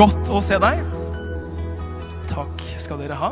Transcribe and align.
Godt 0.00 0.30
å 0.32 0.38
se 0.40 0.56
deg. 0.56 0.78
Takk 2.30 2.62
skal 2.80 3.02
dere 3.02 3.18
ha. 3.20 3.28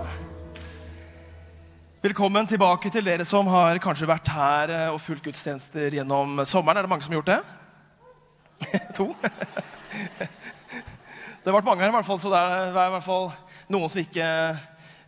Velkommen 2.05 2.45
tilbake 2.51 2.91
til 2.93 3.07
dere 3.07 3.25
som 3.25 3.49
har 3.49 3.81
kanskje 3.81 4.09
vært 4.11 4.29
her 4.29 4.73
eh, 4.75 4.91
og 4.93 4.99
fulgt 5.01 5.25
gudstjenester 5.25 5.97
gjennom 5.97 6.43
sommeren. 6.45 6.77
Er 6.77 6.85
det 6.85 6.93
mange 6.93 7.07
som 7.07 7.15
har 7.15 7.23
gjort 7.23 7.31
det? 7.31 7.39
to? 8.99 9.07
det 11.41 11.49
har 11.49 11.57
vært 11.57 11.71
mange 11.71 11.87
her, 11.87 11.89
i 11.89 11.97
hvert 11.97 12.11
fall, 12.11 12.21
så 12.21 12.35
det 12.35 12.45
er, 12.45 12.69
i 12.69 12.93
hvert 12.99 13.07
fall 13.07 13.31
noen 13.73 13.89
som 13.89 14.05
ikke 14.05 14.29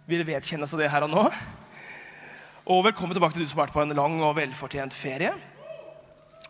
vil 0.08 0.24
vedkjenne 0.30 0.70
seg 0.70 0.80
det 0.80 0.88
her 0.94 1.04
og 1.10 1.12
nå. 1.12 1.28
Og 2.72 2.86
velkommen 2.88 3.12
tilbake 3.18 3.36
til 3.36 3.44
du 3.44 3.52
som 3.52 3.60
har 3.60 3.66
vært 3.66 3.76
på 3.76 3.84
en 3.84 3.98
lang 4.00 4.16
og 4.22 4.38
velfortjent 4.40 4.96
ferie. 4.96 5.36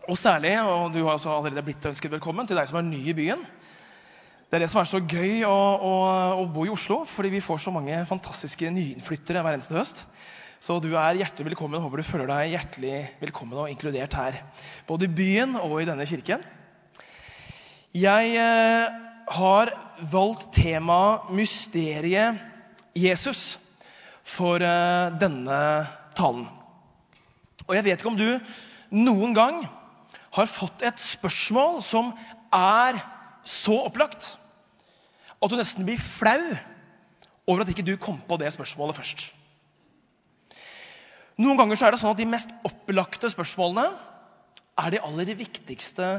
Og 0.07 0.15
særlig, 0.15 0.55
og 0.63 0.95
du 0.95 1.03
har 1.03 1.17
altså 1.17 1.35
allerede 1.35 1.67
blitt 1.67 1.91
ønsket 1.91 2.15
velkommen, 2.15 2.47
til 2.47 2.55
deg 2.55 2.71
som 2.71 2.79
er 2.79 2.87
ny 2.87 3.09
i 3.11 3.17
byen. 3.19 3.43
Det 4.51 4.57
er 4.57 4.65
det 4.65 4.73
som 4.73 4.81
er 4.81 4.87
så 4.89 4.99
gøy 4.99 5.45
å, 5.47 5.57
å, 5.79 5.91
å, 6.41 6.45
bo 6.51 6.65
i 6.67 6.71
Oslo, 6.73 6.97
fordi 7.07 7.29
vi 7.31 7.39
får 7.39 7.61
så 7.63 7.71
mange 7.71 8.01
fantastiske 8.03 8.67
nyinnflyttere 8.75 9.39
hver 9.45 9.55
eneste 9.55 9.77
høst. 9.77 10.01
Så 10.59 10.75
du 10.83 10.89
er 10.91 11.21
hjertelig 11.21 11.53
velkommen. 11.53 11.79
Håper 11.79 12.01
du 12.01 12.03
føler 12.03 12.27
deg 12.27 12.51
hjertelig 12.57 12.97
velkommen 13.21 13.61
og 13.61 13.69
inkludert 13.71 14.17
her. 14.19 14.41
Både 14.89 15.07
i 15.07 15.13
byen 15.21 15.55
og 15.55 15.77
i 15.79 15.85
denne 15.87 16.03
kirken. 16.09 16.43
Jeg 17.95 18.33
eh, 18.41 18.97
har 19.37 19.71
valgt 20.11 20.49
temaet 20.59 21.31
mysteriet 21.39 22.43
Jesus 22.91 23.55
for 24.27 24.59
eh, 24.59 25.15
denne 25.23 25.61
talen. 26.19 26.43
Og 27.69 27.73
jeg 27.79 27.87
vet 27.87 28.03
ikke 28.03 28.11
om 28.11 28.19
du 28.19 28.27
noen 28.99 29.39
gang 29.39 29.63
har 30.35 30.53
fått 30.59 30.83
et 30.83 30.99
spørsmål 30.99 31.79
som 31.87 32.11
er 32.51 32.99
så 33.47 33.79
opplagt 33.87 34.33
at 35.41 35.51
du 35.51 35.57
nesten 35.57 35.87
blir 35.87 36.01
flau 36.01 36.41
over 37.47 37.63
at 37.63 37.71
ikke 37.73 37.85
du 37.85 37.95
kom 37.97 38.19
på 38.27 38.37
det 38.37 38.51
spørsmålet 38.53 38.97
først. 38.97 39.25
Noen 41.41 41.57
ganger 41.57 41.79
så 41.79 41.87
er 41.87 41.95
det 41.95 42.01
sånn 42.01 42.13
at 42.13 42.19
de 42.21 42.29
mest 42.29 42.51
opplagte 42.67 43.31
spørsmålene 43.33 43.87
er 44.81 44.93
de 44.93 45.01
aller 45.01 45.33
viktigste 45.37 46.09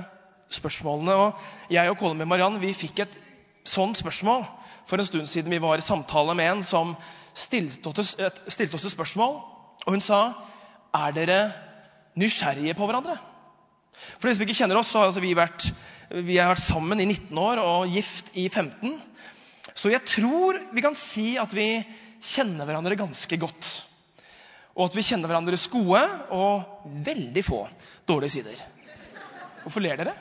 spørsmålene. 0.53 1.15
Og 1.15 1.73
jeg 1.73 1.91
og 1.91 1.98
kona 2.00 2.19
mi 2.19 2.28
Mariann 2.28 2.61
vi 2.62 2.73
fikk 2.77 3.05
et 3.05 3.19
sånt 3.69 4.00
spørsmål 4.00 4.43
for 4.89 4.98
en 4.98 5.06
stund 5.06 5.31
siden 5.31 5.53
vi 5.55 5.62
var 5.62 5.78
i 5.78 5.84
samtale 5.84 6.34
med 6.34 6.50
en 6.50 6.65
som 6.67 6.97
stilte 7.34 7.93
oss 7.93 8.17
et, 8.19 8.43
spørsmål. 8.97 9.37
Og 9.87 9.95
hun 9.95 10.03
sa 10.03 10.33
er 10.95 11.15
dere 11.17 11.39
nysgjerrige 12.19 12.75
på 12.77 12.89
hverandre. 12.89 13.17
For 14.19 14.28
de 14.28 14.34
som 14.34 14.45
ikke 14.45 14.59
kjenner 14.59 14.78
oss, 14.81 14.91
så 14.91 15.00
har 15.00 15.11
altså 15.11 15.23
vi, 15.23 15.34
vært, 15.37 15.69
vi 16.13 16.37
har 16.37 16.53
vært 16.53 16.65
sammen 16.65 17.01
i 17.01 17.07
19 17.09 17.39
år 17.41 17.61
og 17.63 17.93
gift 17.93 18.35
i 18.37 18.49
15. 18.49 18.99
Så 19.73 19.93
jeg 19.93 20.05
tror 20.05 20.59
vi 20.75 20.85
kan 20.85 20.97
si 20.99 21.33
at 21.41 21.53
vi 21.57 21.81
kjenner 22.23 22.69
hverandre 22.69 22.99
ganske 23.01 23.39
godt. 23.41 23.71
Og 24.77 24.87
at 24.89 24.97
vi 24.97 25.05
kjenner 25.05 25.31
hverandres 25.31 25.69
gode 25.73 26.03
og 26.33 26.85
veldig 27.07 27.45
få 27.45 27.63
dårlige 28.09 28.37
sider. 28.37 28.61
Hvorfor 29.63 29.85
ler 29.85 30.01
dere? 30.01 30.15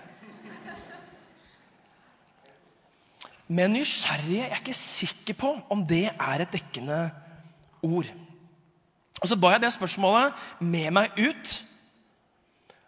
Men 3.51 3.73
nysgjerrige 3.75 4.45
jeg 4.45 4.47
er 4.47 4.61
ikke 4.61 4.77
sikker 4.77 5.35
på 5.39 5.51
om 5.73 5.83
det 5.87 6.05
er 6.07 6.43
et 6.43 6.53
dekkende 6.55 7.01
ord. 7.83 8.07
Og 9.21 9.27
Så 9.27 9.35
ba 9.35 9.51
jeg 9.53 9.61
det 9.65 9.73
spørsmålet 9.75 10.33
med 10.63 10.87
meg 10.95 11.19
ut. 11.19 11.51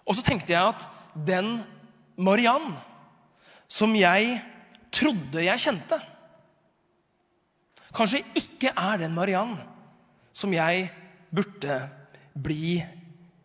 Og 0.08 0.16
så 0.16 0.24
tenkte 0.24 0.56
jeg 0.56 0.72
at 0.72 0.88
den 1.28 1.58
Mariann 2.18 2.74
som 3.72 3.94
jeg 3.98 4.40
trodde 4.94 5.46
jeg 5.46 5.64
kjente 5.64 6.00
kanskje 7.94 8.24
ikke 8.40 8.74
er 8.74 9.04
den 9.04 9.14
Mariann 9.16 9.54
som 10.34 10.54
jeg 10.54 10.88
burde 11.34 11.78
bli 12.34 12.80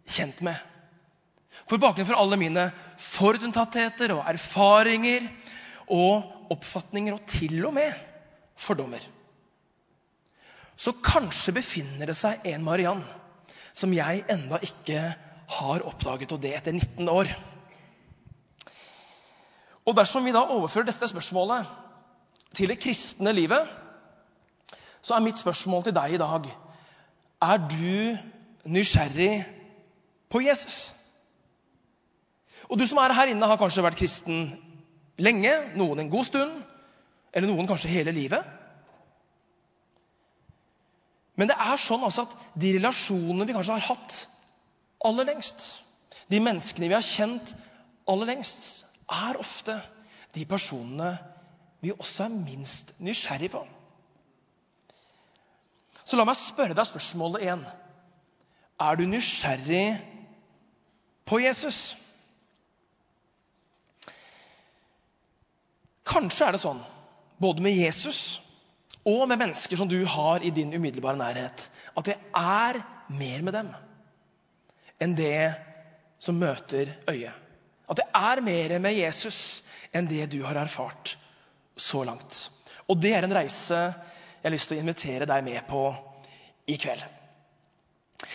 kjent 0.08 0.40
med. 0.44 0.56
For 1.68 1.80
bakgrunnen 1.80 2.08
for 2.08 2.20
alle 2.20 2.38
mine 2.40 2.64
forutinntattheter 3.02 4.14
og 4.16 4.24
erfaringer 4.30 5.26
og 5.92 6.52
oppfatninger, 6.52 7.16
og 7.16 7.26
til 7.28 7.60
og 7.68 7.74
med 7.76 7.92
fordommer, 8.58 9.02
så 10.78 10.94
kanskje 11.04 11.56
befinner 11.58 12.08
det 12.08 12.16
seg 12.16 12.44
en 12.48 12.64
Mariann 12.64 13.02
som 13.76 13.92
jeg 13.92 14.24
ennå 14.32 14.60
ikke 14.64 15.02
har 15.58 15.84
oppdaget, 15.86 16.32
og 16.32 16.40
det 16.42 16.54
etter 16.56 16.74
19 16.76 17.08
år. 17.12 17.28
Og 19.88 19.96
dersom 19.96 20.26
vi 20.26 20.34
da 20.36 20.44
overfører 20.52 20.90
dette 20.90 21.08
spørsmålet 21.08 21.68
til 22.56 22.68
det 22.68 22.80
kristne 22.82 23.32
livet, 23.32 23.68
så 25.00 25.16
er 25.16 25.24
mitt 25.24 25.40
spørsmål 25.40 25.86
til 25.86 25.94
deg 25.96 26.16
i 26.16 26.20
dag 26.20 26.48
Er 27.40 27.56
du 27.70 28.16
nysgjerrig 28.68 29.46
på 30.28 30.40
Jesus? 30.44 30.94
Og 32.68 32.78
du 32.78 32.86
som 32.86 32.98
er 32.98 33.14
her 33.16 33.30
inne, 33.32 33.46
har 33.46 33.56
kanskje 33.56 33.82
vært 33.82 33.96
kristen 33.96 34.50
lenge, 35.18 35.52
noen 35.76 36.02
en 36.02 36.10
god 36.10 36.24
stund, 36.24 36.52
eller 37.32 37.48
noen 37.48 37.68
kanskje 37.68 37.92
hele 37.92 38.12
livet. 38.12 38.44
Men 41.38 41.48
det 41.48 41.56
er 41.56 41.78
sånn 41.80 42.04
altså 42.04 42.26
at 42.26 42.34
de 42.60 42.74
relasjonene 42.76 43.46
vi 43.46 43.54
kanskje 43.56 43.78
har 43.78 43.88
hatt 43.94 44.18
aller 45.06 45.30
lengst, 45.30 45.84
de 46.28 46.42
menneskene 46.42 46.90
vi 46.90 46.98
har 46.98 47.06
kjent 47.06 47.54
aller 48.10 48.34
lengst, 48.34 48.87
er 49.08 49.38
ofte 49.40 49.76
de 50.34 50.44
personene 50.48 51.12
vi 51.80 51.92
også 51.94 52.26
er 52.26 52.34
minst 52.34 52.94
nysgjerrig 53.00 53.50
på. 53.52 53.62
Så 56.04 56.16
la 56.16 56.24
meg 56.26 56.38
spørre 56.40 56.76
deg 56.76 56.88
spørsmålet 56.88 57.44
igjen. 57.44 57.64
Er 58.80 58.98
du 58.98 59.04
nysgjerrig 59.06 59.86
på 61.28 61.40
Jesus? 61.42 61.96
Kanskje 66.08 66.46
er 66.46 66.56
det 66.56 66.62
sånn, 66.62 66.80
både 67.38 67.62
med 67.64 67.76
Jesus 67.76 68.40
og 69.08 69.26
med 69.28 69.40
mennesker 69.40 69.78
som 69.78 69.90
du 69.90 69.98
har 70.08 70.44
i 70.44 70.52
din 70.54 70.72
umiddelbare 70.74 71.20
nærhet, 71.20 71.68
at 71.96 72.08
det 72.08 72.16
er 72.36 72.80
mer 73.12 73.44
med 73.44 73.54
dem 73.56 73.68
enn 74.98 75.14
det 75.14 75.52
som 76.18 76.40
møter 76.40 76.90
øyet. 77.10 77.47
At 77.88 78.00
det 78.00 78.08
er 78.14 78.44
mer 78.44 78.76
med 78.84 78.98
Jesus 78.98 79.40
enn 79.96 80.08
det 80.10 80.26
du 80.32 80.42
har 80.44 80.58
erfart 80.60 81.16
så 81.78 82.02
langt. 82.04 82.48
Og 82.88 82.98
det 83.00 83.14
er 83.16 83.24
en 83.24 83.36
reise 83.36 83.78
jeg 83.78 84.46
har 84.46 84.54
lyst 84.54 84.70
til 84.70 84.78
å 84.78 84.82
invitere 84.82 85.28
deg 85.28 85.44
med 85.46 85.64
på 85.68 85.88
i 86.68 86.76
kveld. 86.80 87.02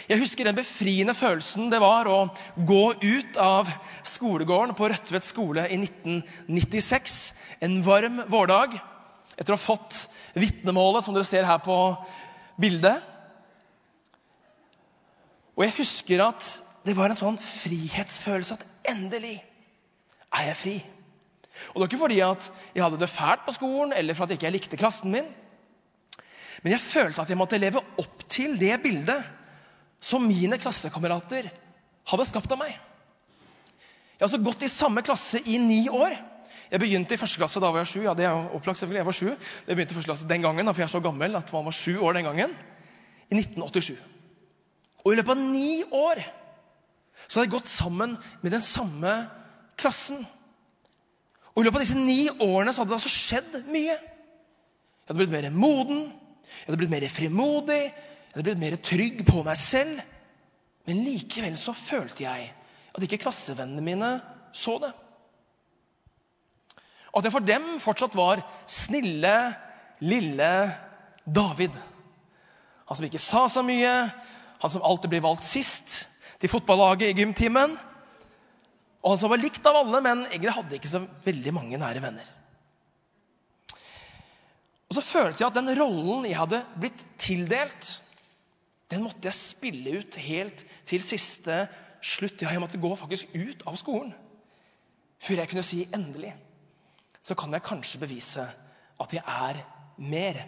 Jeg 0.07 0.19
husker 0.21 0.47
den 0.47 0.55
befriende 0.55 1.15
følelsen 1.15 1.69
det 1.71 1.79
var 1.83 2.07
å 2.07 2.17
gå 2.55 2.83
ut 3.03 3.39
av 3.41 3.67
skolegården 4.07 4.75
på 4.77 4.87
Rødtvet 4.91 5.27
skole 5.27 5.65
i 5.67 5.79
1996, 5.79 7.17
en 7.63 7.81
varm 7.83 8.21
vårdag, 8.31 8.77
etter 9.35 9.55
å 9.55 9.57
ha 9.57 9.63
fått 9.63 10.05
vitnemålet 10.39 11.03
som 11.03 11.15
dere 11.15 11.27
ser 11.27 11.47
her 11.47 11.59
på 11.63 11.77
bildet. 12.59 13.03
Og 15.53 15.65
jeg 15.65 15.77
husker 15.81 16.23
at 16.29 16.47
det 16.83 16.95
var 16.97 17.11
en 17.11 17.19
sånn 17.19 17.39
frihetsfølelse 17.39 18.57
at 18.57 18.91
endelig 18.91 19.37
er 20.33 20.49
jeg 20.49 20.59
fri. 20.59 20.75
Og 21.71 21.77
det 21.77 21.83
var 21.83 21.89
ikke 21.91 22.01
fordi 22.01 22.19
at 22.25 22.49
jeg 22.73 22.83
hadde 22.83 22.99
det 22.99 23.11
fælt 23.13 23.45
på 23.45 23.55
skolen, 23.55 23.93
eller 23.95 24.17
for 24.17 24.25
at 24.25 24.33
jeg 24.33 24.41
ikke 24.41 24.53
likte 24.55 24.79
klassen 24.79 25.13
min. 25.13 25.27
Men 26.63 26.75
jeg 26.75 26.83
følte 26.83 27.21
at 27.21 27.29
jeg 27.29 27.39
måtte 27.39 27.59
leve 27.61 27.81
opp 28.01 28.25
til 28.31 28.57
det 28.59 28.75
bildet 28.83 29.23
som 30.03 30.25
mine 30.27 30.59
klassekamerater 30.59 31.49
hadde 32.11 32.27
skapt 32.27 32.51
av 32.51 32.59
meg. 32.59 32.73
Jeg 32.73 34.21
har 34.21 34.29
altså 34.29 34.43
gått 34.43 34.63
i 34.63 34.71
samme 34.71 35.03
klasse 35.03 35.39
i 35.39 35.57
ni 35.59 35.85
år. 35.91 36.15
Jeg 36.71 36.81
begynte 36.81 37.15
i 37.15 37.19
første 37.19 37.39
klasse 37.41 37.61
da 37.61 37.71
var 37.71 37.83
jeg 37.83 37.91
sju. 37.91 38.01
Ja, 38.05 38.13
det 38.17 38.25
er 38.27 38.53
opplagt 38.55 38.79
selvfølgelig, 38.79 39.01
jeg 39.01 39.09
var 39.09 39.17
sju. 39.17 39.29
Jeg 39.67 39.75
begynte 39.75 39.93
i 39.93 39.97
første 39.99 40.11
klasse 40.11 40.29
den 40.29 40.45
gangen, 40.45 40.71
for 40.71 40.81
jeg 40.81 40.87
er 40.87 40.93
så 40.95 41.03
gammel 41.03 41.35
at 41.39 41.51
man 41.53 41.67
var 41.67 41.75
sju 41.75 41.97
år 41.99 42.17
den 42.17 42.29
gangen. 42.29 42.55
I 43.29 43.39
1987. 43.39 43.99
Og 45.03 45.11
i 45.11 45.17
løpet 45.19 45.35
av 45.35 45.43
ni 45.43 45.83
år 45.91 46.23
så 47.27 47.39
hadde 47.39 47.47
jeg 47.47 47.55
gått 47.55 47.71
sammen 47.71 48.17
med 48.41 48.53
den 48.55 48.63
samme 48.63 49.13
klassen. 49.79 50.23
Og 51.53 51.61
i 51.61 51.67
løpet 51.67 51.79
av 51.79 51.85
disse 51.85 51.99
ni 51.99 52.25
årene 52.31 52.73
så 52.73 52.81
hadde 52.81 52.93
det 52.93 52.99
altså 52.99 53.13
skjedd 53.13 53.55
mye. 53.69 53.95
Jeg 53.95 55.11
hadde 55.11 55.19
blitt 55.21 55.33
mer 55.35 55.49
moden. 55.53 56.03
Jeg 56.43 56.67
hadde 56.67 56.79
blitt 56.79 56.93
mer 56.93 57.05
frimodig, 57.11 57.81
jeg 57.83 58.35
hadde 58.35 58.45
blitt 58.47 58.61
mer 58.61 58.75
trygg 58.83 59.23
på 59.27 59.43
meg 59.45 59.59
selv. 59.59 60.01
Men 60.87 61.01
likevel 61.05 61.55
så 61.59 61.73
følte 61.75 62.25
jeg 62.25 62.49
at 62.93 63.05
ikke 63.05 63.21
klassevennene 63.23 63.83
mine 63.83 64.11
så 64.55 64.77
det. 64.83 64.91
At 67.13 67.25
jeg 67.25 67.33
for 67.35 67.45
dem 67.45 67.67
fortsatt 67.81 68.15
var 68.17 68.41
snille, 68.69 69.33
lille 70.01 70.51
David. 71.25 71.75
Han 72.89 72.97
som 72.97 73.07
ikke 73.07 73.21
sa 73.21 73.45
så 73.51 73.63
mye, 73.65 73.93
han 74.63 74.73
som 74.73 74.83
alltid 74.85 75.13
ble 75.13 75.21
valgt 75.23 75.45
sist 75.47 76.03
til 76.43 76.51
fotballaget 76.51 77.13
i 77.13 77.21
gymtimen. 77.21 77.77
Og 79.03 79.13
han 79.13 79.19
som 79.21 79.31
var 79.31 79.39
likt 79.39 79.63
av 79.67 79.77
alle, 79.79 79.99
men 80.03 80.25
egentlig 80.27 80.55
hadde 80.57 80.75
ikke 80.75 80.91
så 80.91 80.99
veldig 81.23 81.53
mange 81.55 81.79
nære 81.79 82.01
venner. 82.03 82.31
Og 84.89 84.97
så 84.97 85.03
følte 85.07 85.41
jeg 85.41 85.47
at 85.47 85.55
den 85.55 85.71
rollen 85.79 86.27
jeg 86.27 86.37
hadde 86.37 86.59
blitt 86.79 86.99
tildelt, 87.17 87.93
den 88.91 89.05
måtte 89.07 89.25
jeg 89.25 89.39
spille 89.39 89.95
ut 90.03 90.17
helt 90.21 90.65
til 90.85 91.01
siste 91.01 91.63
slutt. 92.03 92.43
Ja, 92.43 92.51
jeg 92.51 92.61
måtte 92.61 92.81
gå 92.81 92.91
faktisk 92.99 93.31
ut 93.33 93.63
av 93.65 93.79
skolen 93.79 94.11
før 95.23 95.39
jeg 95.39 95.49
kunne 95.49 95.63
si 95.63 95.79
endelig. 95.95 96.33
Så 97.23 97.33
kan 97.39 97.55
jeg 97.55 97.63
kanskje 97.63 98.01
bevise 98.03 98.43
at 99.01 99.15
jeg 99.15 99.23
er 99.23 99.61
mer. 99.97 100.41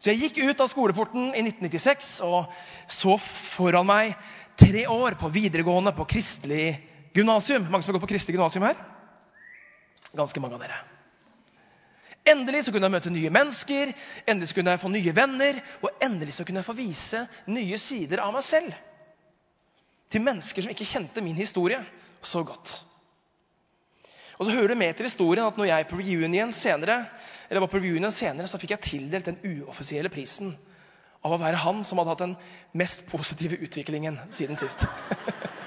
Så 0.00 0.10
jeg 0.10 0.24
gikk 0.24 0.40
ut 0.48 0.64
av 0.64 0.72
skoleporten 0.72 1.28
i 1.36 1.44
1996 1.44 2.10
og 2.24 2.48
så 2.88 3.18
foran 3.20 3.86
meg 3.86 4.16
tre 4.56 4.86
år 4.88 5.16
på 5.20 5.30
videregående 5.32 5.92
på 5.96 6.08
kristelig 6.08 6.74
gymnasium. 7.14 7.66
Mange 7.70 7.84
som 7.84 7.92
har 7.92 7.98
gått 7.98 8.06
på 8.08 8.12
kristelig 8.14 8.36
gymnasium 8.36 8.66
her? 8.66 8.80
Ganske 10.16 10.40
mange 10.40 10.56
av 10.58 10.64
dere. 10.64 10.78
Endelig 12.26 12.64
så 12.66 12.72
kunne 12.74 12.88
jeg 12.88 12.96
møte 12.96 13.12
nye 13.14 13.30
mennesker, 13.30 13.92
endelig 14.26 14.50
så 14.50 14.56
kunne 14.56 14.72
jeg 14.74 14.82
få 14.82 14.90
nye 14.90 15.14
venner, 15.14 15.60
og 15.78 16.02
endelig 16.02 16.34
så 16.34 16.46
kunne 16.46 16.58
jeg 16.58 16.66
få 16.66 16.74
vise 16.74 17.22
nye 17.46 17.78
sider 17.78 18.22
av 18.24 18.34
meg 18.34 18.42
selv 18.42 18.74
til 20.10 20.22
mennesker 20.22 20.62
som 20.64 20.72
ikke 20.72 20.86
kjente 20.86 21.22
min 21.22 21.38
historie 21.38 21.78
så 22.22 22.42
godt. 22.46 22.72
Og 24.36 24.46
så 24.46 24.52
hører 24.52 24.74
det 24.74 24.78
med 24.80 24.96
til 24.96 25.08
historien 25.08 25.46
at 25.46 25.58
når 25.58 25.70
jeg 25.70 25.88
på 25.90 25.98
reunion 26.00 26.52
senere, 26.52 26.98
eller 27.48 27.62
var 27.62 27.70
på 27.72 27.80
reunion 27.80 28.14
senere, 28.14 28.50
så 28.50 28.58
fikk 28.60 28.74
jeg 28.74 28.84
tildelt 28.84 29.30
den 29.30 29.62
uoffisielle 29.62 30.10
prisen 30.12 30.52
av 31.22 31.32
å 31.32 31.40
være 31.40 31.62
han 31.62 31.84
som 31.84 31.98
hadde 32.00 32.12
hatt 32.12 32.24
den 32.24 32.36
mest 32.76 33.06
positive 33.10 33.58
utviklingen 33.62 34.18
siden 34.34 34.56
sist. 34.60 34.84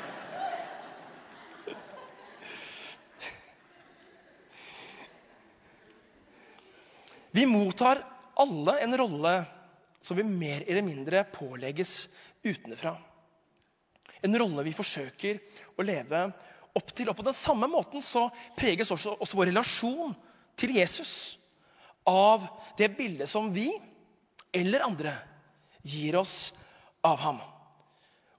Vi 7.31 7.45
mottar 7.45 8.01
alle 8.35 8.79
en 8.81 8.97
rolle 8.97 9.33
som 10.01 10.17
vi 10.17 10.23
mer 10.23 10.63
eller 10.67 10.81
mindre 10.81 11.23
pålegges 11.23 12.07
utenfra. 12.43 12.95
En 14.21 14.37
rolle 14.39 14.63
vi 14.65 14.73
forsøker 14.75 15.37
å 15.77 15.85
leve 15.85 16.23
opp 16.75 16.93
til. 16.95 17.09
Og 17.11 17.17
på 17.17 17.25
den 17.27 17.37
samme 17.37 17.69
måten 17.71 18.03
så 18.03 18.25
preges 18.57 18.91
også, 18.91 19.13
også 19.19 19.39
vår 19.39 19.51
relasjon 19.51 20.15
til 20.59 20.75
Jesus 20.79 21.13
av 22.07 22.47
det 22.79 22.89
bildet 22.97 23.29
som 23.29 23.51
vi 23.53 23.69
eller 24.55 24.87
andre 24.87 25.13
gir 25.89 26.19
oss 26.19 26.51
av 27.05 27.19
ham. 27.23 27.39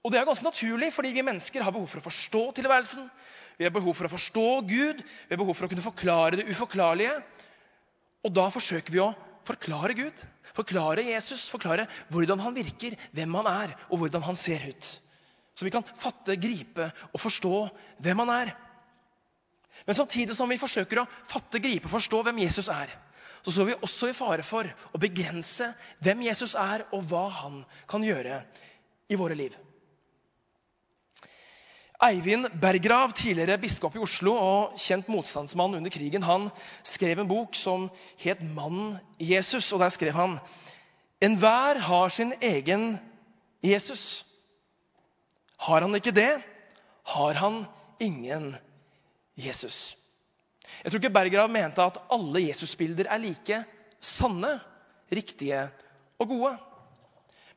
Og 0.01 0.09
det 0.09 0.17
er 0.17 0.25
ganske 0.25 0.47
naturlig, 0.47 0.89
fordi 0.95 1.11
vi 1.13 1.25
mennesker 1.25 1.61
har 1.61 1.73
behov 1.73 1.89
for 1.91 2.01
å 2.01 2.07
forstå 2.07 2.43
tilværelsen. 2.57 3.05
Vi 3.59 3.67
har 3.67 3.73
behov 3.73 3.93
for 3.97 4.07
å 4.07 4.13
forstå 4.15 4.45
Gud, 4.69 5.03
vi 5.03 5.35
har 5.35 5.41
behov 5.41 5.57
for 5.57 5.67
å 5.67 5.71
kunne 5.71 5.85
forklare 5.85 6.39
det 6.39 6.47
uforklarlige. 6.49 7.19
Og 8.25 8.33
da 8.33 8.47
forsøker 8.53 8.95
vi 8.95 9.03
å 9.03 9.11
forklare 9.45 9.97
Gud, 9.97 10.23
forklare 10.57 11.05
Jesus, 11.05 11.45
forklare 11.51 11.87
hvordan 12.13 12.41
han 12.41 12.57
virker, 12.57 12.97
hvem 13.13 13.37
han 13.41 13.49
er, 13.51 13.75
og 13.89 14.01
hvordan 14.01 14.25
han 14.25 14.37
ser 14.39 14.65
ut. 14.69 14.89
Så 15.53 15.67
vi 15.67 15.73
kan 15.73 15.85
fatte, 15.85 16.39
gripe 16.41 16.89
og 17.11 17.21
forstå 17.21 17.55
hvem 18.01 18.23
han 18.23 18.33
er. 18.33 18.53
Men 19.85 19.97
samtidig 19.97 20.35
som 20.37 20.49
vi 20.49 20.59
forsøker 20.61 21.01
å 21.01 21.07
fatte, 21.29 21.61
gripe 21.61 21.89
og 21.89 21.95
forstå 21.95 22.21
hvem 22.25 22.41
Jesus 22.43 22.69
er, 22.73 22.89
så 23.43 23.51
står 23.51 23.65
vi 23.71 23.79
også 23.81 24.11
i 24.11 24.15
fare 24.15 24.45
for 24.45 24.67
å 24.93 25.01
begrense 25.01 25.71
hvem 26.03 26.23
Jesus 26.27 26.55
er, 26.59 26.85
og 26.93 27.05
hva 27.09 27.27
han 27.41 27.61
kan 27.89 28.05
gjøre 28.05 28.41
i 29.09 29.17
våre 29.19 29.37
liv. 29.37 29.55
Eivind 32.01 32.49
Berggrav, 32.61 33.11
tidligere 33.13 33.59
biskop 33.61 33.95
i 33.95 34.01
Oslo 34.01 34.33
og 34.33 34.77
kjent 34.81 35.09
motstandsmann 35.11 35.75
under 35.77 35.93
krigen, 35.93 36.23
han 36.25 36.47
skrev 36.87 37.21
en 37.21 37.29
bok 37.29 37.55
som 37.55 37.89
het 38.17 38.41
'Mannen 38.41 38.97
Jesus'. 39.19 39.73
og 39.73 39.79
Der 39.79 39.89
skrev 39.89 40.13
han 40.13 40.39
Enhver 41.21 41.77
har 41.77 42.09
sin 42.09 42.33
egen 42.41 42.99
Jesus. 43.63 44.25
Har 45.59 45.81
han 45.81 45.95
ikke 45.95 46.11
det, 46.11 46.41
har 47.05 47.33
han 47.33 47.65
ingen 47.99 48.55
Jesus. 49.37 49.97
Jeg 50.83 50.91
tror 50.91 51.01
ikke 51.01 51.13
Berggrav 51.13 51.49
mente 51.51 51.83
at 51.83 51.99
alle 52.13 52.43
Jesusbilder 52.47 53.09
er 53.09 53.21
like 53.21 53.63
sanne, 54.01 54.55
riktige 55.11 55.67
og 56.19 56.31
gode. 56.31 56.53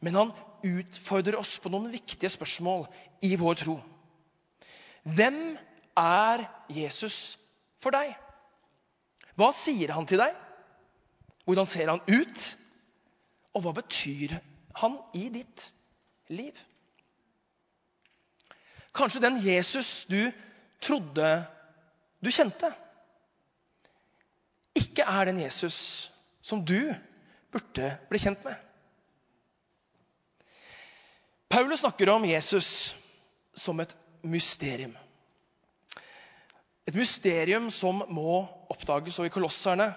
Men 0.00 0.18
han 0.18 0.32
utfordrer 0.64 1.38
oss 1.38 1.58
på 1.60 1.72
noen 1.72 1.92
viktige 1.92 2.32
spørsmål 2.32 2.86
i 3.24 3.34
vår 3.40 3.60
tro. 3.62 3.78
Hvem 5.04 5.40
er 6.00 6.44
Jesus 6.72 7.36
for 7.84 7.94
deg? 7.94 8.12
Hva 9.36 9.50
sier 9.56 9.92
han 9.94 10.06
til 10.08 10.20
deg? 10.22 10.36
Hvordan 11.44 11.68
ser 11.68 11.90
han 11.92 12.02
ut? 12.08 12.44
Og 13.54 13.64
hva 13.64 13.74
betyr 13.76 14.36
han 14.80 14.96
i 15.16 15.28
ditt 15.32 15.68
liv? 16.32 16.56
Kanskje 18.94 19.24
den 19.24 19.40
Jesus 19.42 20.04
du 20.10 20.20
trodde 20.82 21.28
du 22.24 22.30
kjente, 22.32 22.70
ikke 24.74 25.06
er 25.06 25.30
den 25.30 25.40
Jesus 25.42 26.10
som 26.44 26.64
du 26.66 26.78
burde 27.52 27.90
bli 28.10 28.20
kjent 28.20 28.44
med. 28.44 28.54
Paulus 31.48 31.84
snakker 31.84 32.10
om 32.10 32.24
Jesus 32.26 32.94
som 33.54 33.80
et 33.80 33.94
mysterium. 34.26 34.94
Et 36.88 36.96
mysterium 36.98 37.70
som 37.70 38.02
må 38.10 38.42
oppdages. 38.72 39.18
Og 39.18 39.28
i 39.28 39.32
Kolosserne 39.32 39.92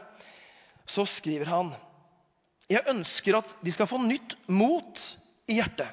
så 0.87 1.05
skriver 1.05 1.49
han 1.51 1.73
Jeg 2.69 2.85
ønsker 2.91 3.39
at 3.39 3.55
de 3.63 3.71
skal 3.71 3.87
få 3.89 3.97
nytt 4.03 4.35
mot 4.47 5.01
i 5.47 5.57
hjertet. 5.57 5.89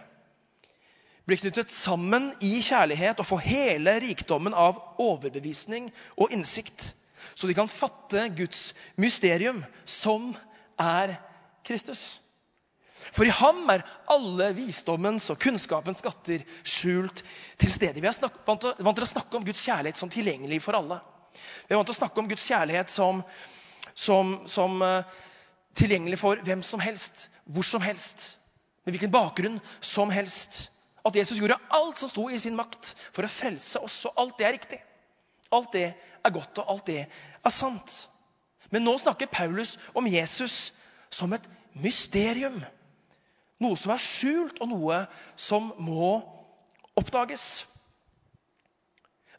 Bli 1.25 1.39
knyttet 1.41 1.73
sammen 1.73 2.33
i 2.45 2.59
kjærlighet 2.61 3.23
og 3.23 3.27
få 3.27 3.39
hele 3.41 3.95
rikdommen 4.05 4.53
av 4.53 4.77
overbevisning 5.01 5.89
og 6.21 6.35
innsikt. 6.35 6.91
Så 7.35 7.49
de 7.49 7.57
kan 7.57 7.71
fatte 7.71 8.29
Guds 8.37 8.73
mysterium, 9.01 9.63
som 9.85 10.33
er 10.81 11.17
Kristus. 11.65 12.21
For 13.13 13.27
i 13.27 13.35
ham 13.35 13.67
er 13.73 13.85
alle 14.11 14.51
visdommens 14.57 15.27
og 15.33 15.41
kunnskapens 15.43 16.01
skatter 16.01 16.45
skjult 16.63 17.23
til 17.61 17.73
stede. 17.73 18.01
Vi 18.01 18.09
er 18.09 18.31
vant 18.47 18.65
til 18.65 19.07
å 19.07 19.11
snakke 19.11 19.37
om 19.37 19.45
Guds 19.45 19.65
kjærlighet 19.67 20.01
som 20.01 20.13
tilgjengelig 20.13 20.63
for 20.65 20.79
alle. 20.79 21.01
Vi 21.67 21.75
er 21.75 21.81
vant 21.81 21.91
til 21.91 21.97
å 21.97 22.01
snakke 22.01 22.23
om 22.23 22.31
Guds 22.31 22.47
kjærlighet 22.49 22.93
som, 22.93 23.21
som, 23.93 24.39
som 24.51 24.81
uh, 24.85 25.03
tilgjengelig 25.77 26.21
for 26.23 26.41
hvem 26.47 26.63
som 26.65 26.83
helst, 26.83 27.29
hvor 27.45 27.67
som 27.67 27.85
helst, 27.85 28.39
med 28.85 28.97
hvilken 28.97 29.13
bakgrunn 29.13 29.61
som 29.85 30.13
helst. 30.15 30.69
At 31.05 31.17
Jesus 31.19 31.41
gjorde 31.41 31.61
alt 31.77 32.01
som 32.01 32.09
sto 32.09 32.29
i 32.33 32.41
sin 32.41 32.57
makt 32.57 32.95
for 33.13 33.27
å 33.27 33.33
frelse 33.33 33.83
oss, 33.85 34.05
og 34.09 34.21
alt 34.21 34.39
det 34.41 34.49
er 34.49 34.57
riktig. 34.57 34.81
Alt 35.55 35.73
det 35.77 35.87
er 35.95 36.35
godt, 36.35 36.59
og 36.59 36.73
alt 36.75 36.87
det 36.91 37.03
er 37.05 37.55
sant. 37.55 37.99
Men 38.73 38.87
nå 38.87 38.97
snakker 38.99 39.31
Paulus 39.31 39.77
om 39.95 40.07
Jesus 40.11 40.73
som 41.13 41.33
et 41.37 41.45
mysterium. 41.79 42.57
Noe 43.63 43.79
som 43.79 43.93
er 43.95 44.03
skjult, 44.03 44.59
og 44.61 44.73
noe 44.73 45.05
som 45.39 45.71
må 45.79 46.17
oppdages. 46.99 47.65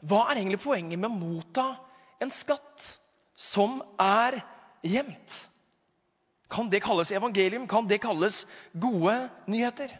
Hva 0.06 0.26
er 0.26 0.40
egentlig 0.40 0.62
poenget 0.62 1.00
med 1.00 1.10
å 1.10 1.18
motta 1.18 1.66
en 2.22 2.32
skatt 2.32 2.86
som 3.36 3.80
er 4.00 4.38
gjemt? 4.86 5.36
Kan 6.52 6.70
det 6.70 6.82
kalles 6.84 7.12
evangelium? 7.12 7.66
Kan 7.68 7.88
det 7.90 8.00
kalles 8.04 8.44
gode 8.72 9.16
nyheter? 9.50 9.92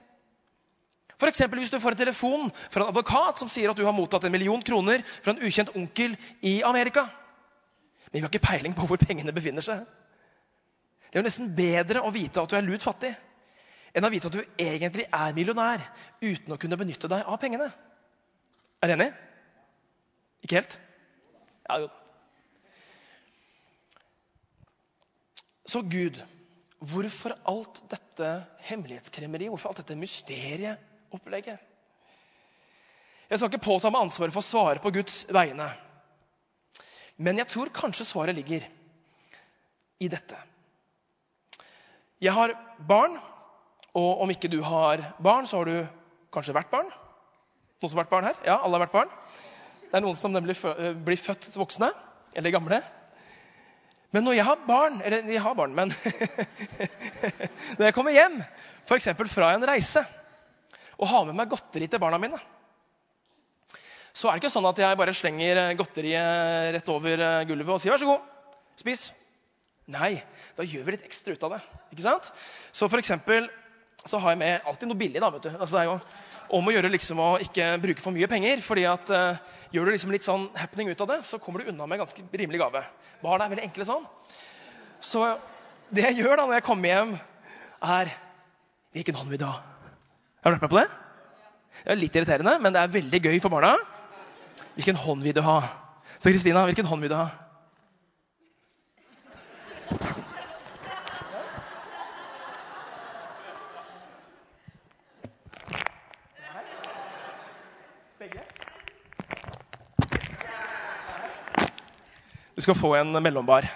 Eksempel, 1.24 1.62
hvis 1.62 1.72
du 1.72 1.80
får 1.80 1.96
en 1.96 2.02
telefon 2.02 2.50
fra 2.68 2.82
en 2.82 2.90
advokat 2.90 3.40
som 3.40 3.48
sier 3.48 3.70
at 3.70 3.78
du 3.78 3.84
har 3.86 3.94
mottatt 3.96 4.26
en 4.28 4.34
million 4.34 4.60
kroner 4.62 5.00
fra 5.24 5.32
en 5.32 5.40
ukjent 5.40 5.72
onkel 5.76 6.16
i 6.44 6.58
Amerika. 6.62 7.06
Men 8.12 8.20
vi 8.20 8.24
har 8.24 8.32
ikke 8.32 8.44
peiling 8.44 8.76
på 8.76 8.84
hvor 8.88 9.00
pengene 9.00 9.32
befinner 9.32 9.64
seg. 9.64 9.86
Det 11.08 11.16
er 11.16 11.22
jo 11.22 11.28
nesten 11.28 11.54
bedre 11.56 12.02
å 12.04 12.12
vite 12.12 12.42
at 12.42 12.52
du 12.52 12.56
er 12.58 12.66
lut 12.66 12.84
fattig, 12.84 13.14
enn 13.96 14.04
å 14.04 14.10
vite 14.12 14.28
at 14.28 14.36
du 14.36 14.42
egentlig 14.60 15.06
er 15.08 15.36
millionær 15.36 15.84
uten 16.20 16.52
å 16.52 16.58
kunne 16.60 16.76
benytte 16.76 17.08
deg 17.08 17.24
av 17.24 17.40
pengene. 17.40 17.70
Er 18.84 18.90
du 18.90 18.96
enig? 18.98 19.08
Ikke 20.44 20.60
helt? 20.60 20.76
Ja, 21.64 21.78
jo. 21.86 21.88
Så 25.66 25.80
Gud, 25.82 26.20
hvorfor 26.78 27.34
alt 27.48 27.80
dette 27.90 28.28
hemmelighetskremmeriet? 28.68 29.50
Hvorfor 29.50 29.72
alt 29.72 29.80
dette 29.82 29.96
mysterieopplegget? 31.06 31.58
Jeg 33.28 33.38
skal 33.38 33.50
ikke 33.50 33.64
påta 33.64 33.90
meg 33.90 34.06
ansvaret 34.06 34.32
for 34.32 34.40
å 34.42 34.46
svare 34.46 34.80
på 34.82 34.92
Guds 34.94 35.26
vegne. 35.34 35.68
Men 37.18 37.38
jeg 37.38 37.48
tror 37.48 37.72
kanskje 37.74 38.06
svaret 38.06 38.36
ligger 38.36 38.62
i 39.98 40.08
dette. 40.08 40.36
Jeg 42.20 42.32
har 42.32 42.54
barn, 42.78 43.18
og 43.94 44.22
om 44.22 44.30
ikke 44.30 44.48
du 44.48 44.62
har 44.62 45.14
barn, 45.18 45.46
så 45.46 45.58
har 45.58 45.64
du 45.66 45.86
kanskje 46.32 46.54
vært 46.54 46.70
barn. 46.70 46.86
Noen 47.82 47.90
som 47.90 47.98
har 47.98 48.04
vært 48.04 48.14
barn 48.14 48.28
her? 48.28 48.36
Ja, 48.44 48.60
alle 48.62 48.76
har 48.76 48.86
vært 48.86 48.94
barn. 48.94 49.10
Det 49.90 49.96
er 49.96 50.04
noen 50.04 50.16
som 50.16 50.32
nemlig 50.32 50.56
blir 51.04 51.18
født 51.20 51.50
voksne 51.56 51.90
eller 52.36 52.54
gamle. 52.54 52.80
Men 54.14 54.24
når 54.24 54.36
jeg 54.38 54.46
har 54.46 54.60
barn 54.68 55.00
Eller 55.04 55.26
jeg 55.28 55.42
har 55.42 55.54
barn, 55.58 55.74
men 55.74 55.90
Når 57.76 57.84
jeg 57.84 57.94
kommer 57.94 58.14
hjem, 58.14 58.38
f.eks. 58.86 59.08
fra 59.32 59.50
en 59.52 59.66
reise, 59.66 60.04
og 60.96 61.10
har 61.10 61.26
med 61.28 61.36
meg 61.36 61.50
godteri 61.52 61.88
til 61.90 62.02
barna 62.02 62.20
mine, 62.20 62.38
så 64.16 64.30
er 64.30 64.36
det 64.36 64.46
ikke 64.46 64.54
sånn 64.54 64.68
at 64.70 64.78
jeg 64.80 64.96
bare 64.96 65.12
slenger 65.12 65.60
godteriet 65.76 66.72
rett 66.78 66.88
over 66.88 67.22
gulvet 67.48 67.74
og 67.74 67.80
sier 67.82 67.92
'vær 67.92 68.00
så 68.00 68.08
god, 68.08 68.22
spis'. 68.80 69.10
Nei, 69.86 70.16
da 70.56 70.64
gjør 70.66 70.86
vi 70.86 70.94
litt 70.96 71.04
ekstra 71.06 71.36
ut 71.36 71.44
av 71.46 71.52
det. 71.54 71.60
ikke 71.94 72.02
sant? 72.02 72.32
Så 72.74 72.88
for 72.90 72.98
eksempel, 72.98 73.46
så 74.06 74.18
har 74.18 74.34
jeg 74.34 74.40
med 74.40 74.64
alltid 74.66 74.88
noe 74.90 74.98
billig. 74.98 75.20
da, 75.20 75.30
vet 75.30 75.46
du. 75.46 75.50
Altså, 75.54 75.76
det 75.76 75.82
er 75.82 75.90
jo 75.92 76.00
om 76.58 76.66
å 76.66 76.74
gjøre 76.74 76.90
liksom 76.90 77.20
å 77.22 77.28
ikke 77.42 77.68
bruke 77.82 78.02
for 78.02 78.14
mye 78.14 78.26
penger. 78.30 78.62
fordi 78.62 78.86
at 78.90 79.10
uh, 79.10 79.38
Gjør 79.74 79.84
du 79.84 79.90
liksom 79.92 80.12
litt 80.14 80.26
sånn 80.26 80.48
happening 80.56 80.88
ut 80.90 81.00
av 81.02 81.08
det, 81.10 81.20
så 81.26 81.38
kommer 81.42 81.60
du 81.60 81.70
unna 81.70 81.86
med 81.86 81.98
ganske 81.98 82.22
rimelig 82.32 82.62
gave. 82.62 82.82
Barn 83.22 83.42
er 83.42 83.50
veldig 83.50 83.66
enkle 83.66 83.84
sånn. 83.84 84.04
Så 85.02 85.26
det 85.90 86.06
jeg 86.06 86.22
gjør 86.22 86.36
da 86.38 86.46
når 86.46 86.58
jeg 86.60 86.66
kommer 86.66 86.88
hjem, 86.88 87.16
er 87.82 88.14
Hvilken 88.96 89.18
hånd 89.18 89.28
vil 89.28 89.42
du 89.42 89.44
ha? 89.44 89.75
Har 90.46 90.52
du 90.52 90.60
vært 90.60 90.62
med 90.62 90.70
på 90.70 90.78
det? 90.78 90.90
Det 91.82 91.90
er 91.90 91.98
litt 91.98 92.16
irriterende, 92.16 92.52
men 92.62 92.70
det 92.70 92.78
er 92.78 92.90
veldig 92.94 93.18
gøy 93.18 93.40
for 93.42 93.50
barna. 93.50 93.72
Hvilken 94.76 94.94
hånd 95.02 95.24
vil 95.26 95.34
du 95.34 95.40
ha? 95.42 95.56
Så 96.22 96.30
Kristina, 96.30 96.62
hvilken 96.68 96.86
hånd 96.86 97.02
vil 97.02 97.10
du 97.10 97.16
ha? 97.18 97.26
Du 112.54 112.62
skal 112.62 112.78
få 112.78 112.94
en 113.02 113.10
mellombar. 113.18 113.66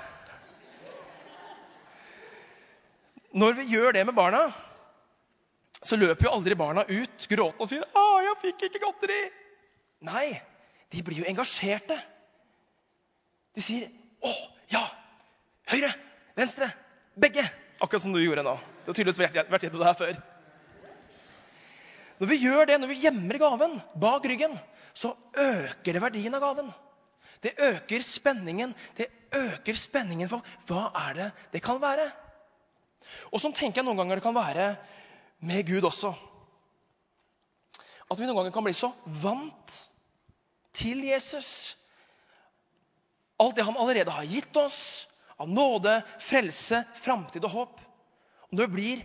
Når 3.35 3.59
vi 3.59 3.73
gjør 3.75 3.99
det 3.99 4.07
med 4.07 4.15
barna, 4.15 4.47
så 5.83 5.97
løper 5.97 6.27
jo 6.27 6.33
aldri 6.35 6.57
barna 6.59 6.85
ut 6.89 7.27
gråtende 7.31 7.65
og 7.65 7.69
sier 7.71 7.85
'Å, 7.85 8.05
jeg 8.27 8.41
fikk 8.43 8.67
ikke 8.69 8.83
godteri'. 8.85 9.31
Nei, 10.05 10.41
de 10.93 11.03
blir 11.03 11.23
jo 11.23 11.29
engasjerte. 11.29 11.97
De 13.55 13.63
sier 13.65 13.89
'Å, 14.23 14.35
ja. 14.69 14.85
Høyre. 15.73 15.95
Venstre. 16.37 16.71
Begge.' 17.17 17.49
Akkurat 17.81 18.03
som 18.03 18.13
du 18.13 18.21
gjorde 18.21 18.45
nå. 18.45 18.59
Du 18.85 18.91
har 18.91 18.95
tydeligvis 18.95 19.19
vært 19.49 19.63
gjennom 19.65 19.81
det 19.81 19.89
her 19.89 19.97
før. 19.97 20.21
Når 22.21 22.29
vi 22.29 22.37
gjør 22.37 22.67
det, 22.69 22.77
når 22.81 22.91
vi 22.93 23.01
gjemmer 23.01 23.39
gaven 23.41 23.83
bak 23.97 24.27
ryggen, 24.29 24.59
så 24.93 25.15
øker 25.33 25.93
det 25.97 26.03
verdien 26.03 26.35
av 26.37 26.43
gaven. 26.45 26.69
Det 27.41 27.55
øker 27.57 28.03
spenningen. 28.05 28.75
Det 28.99 29.09
øker 29.33 29.75
spenningen 29.75 30.29
for 30.29 30.45
hva 30.69 30.91
er 31.09 31.15
det 31.15 31.33
det 31.55 31.63
kan 31.65 31.81
være. 31.81 32.11
Og 33.33 33.41
sånn 33.41 33.57
tenker 33.57 33.81
jeg 33.81 33.89
noen 33.89 33.97
ganger 33.97 34.21
det 34.21 34.27
kan 34.27 34.37
være 34.37 34.75
med 35.41 35.67
Gud 35.67 35.87
også. 35.89 36.13
At 38.11 38.19
vi 38.19 38.27
noen 38.27 38.41
ganger 38.41 38.55
kan 38.55 38.67
bli 38.67 38.75
så 38.77 38.91
vant 39.23 39.77
til 40.77 41.05
Jesus. 41.07 41.77
Alt 43.41 43.57
det 43.57 43.67
han 43.69 43.79
allerede 43.81 44.13
har 44.15 44.29
gitt 44.29 44.57
oss 44.61 44.81
av 45.41 45.49
nåde, 45.49 46.01
frelse, 46.21 46.83
framtid 47.01 47.47
og 47.49 47.55
håp. 47.55 47.81
Og 48.51 48.59
når 48.59 48.67
det 48.67 48.75
blir 48.75 49.05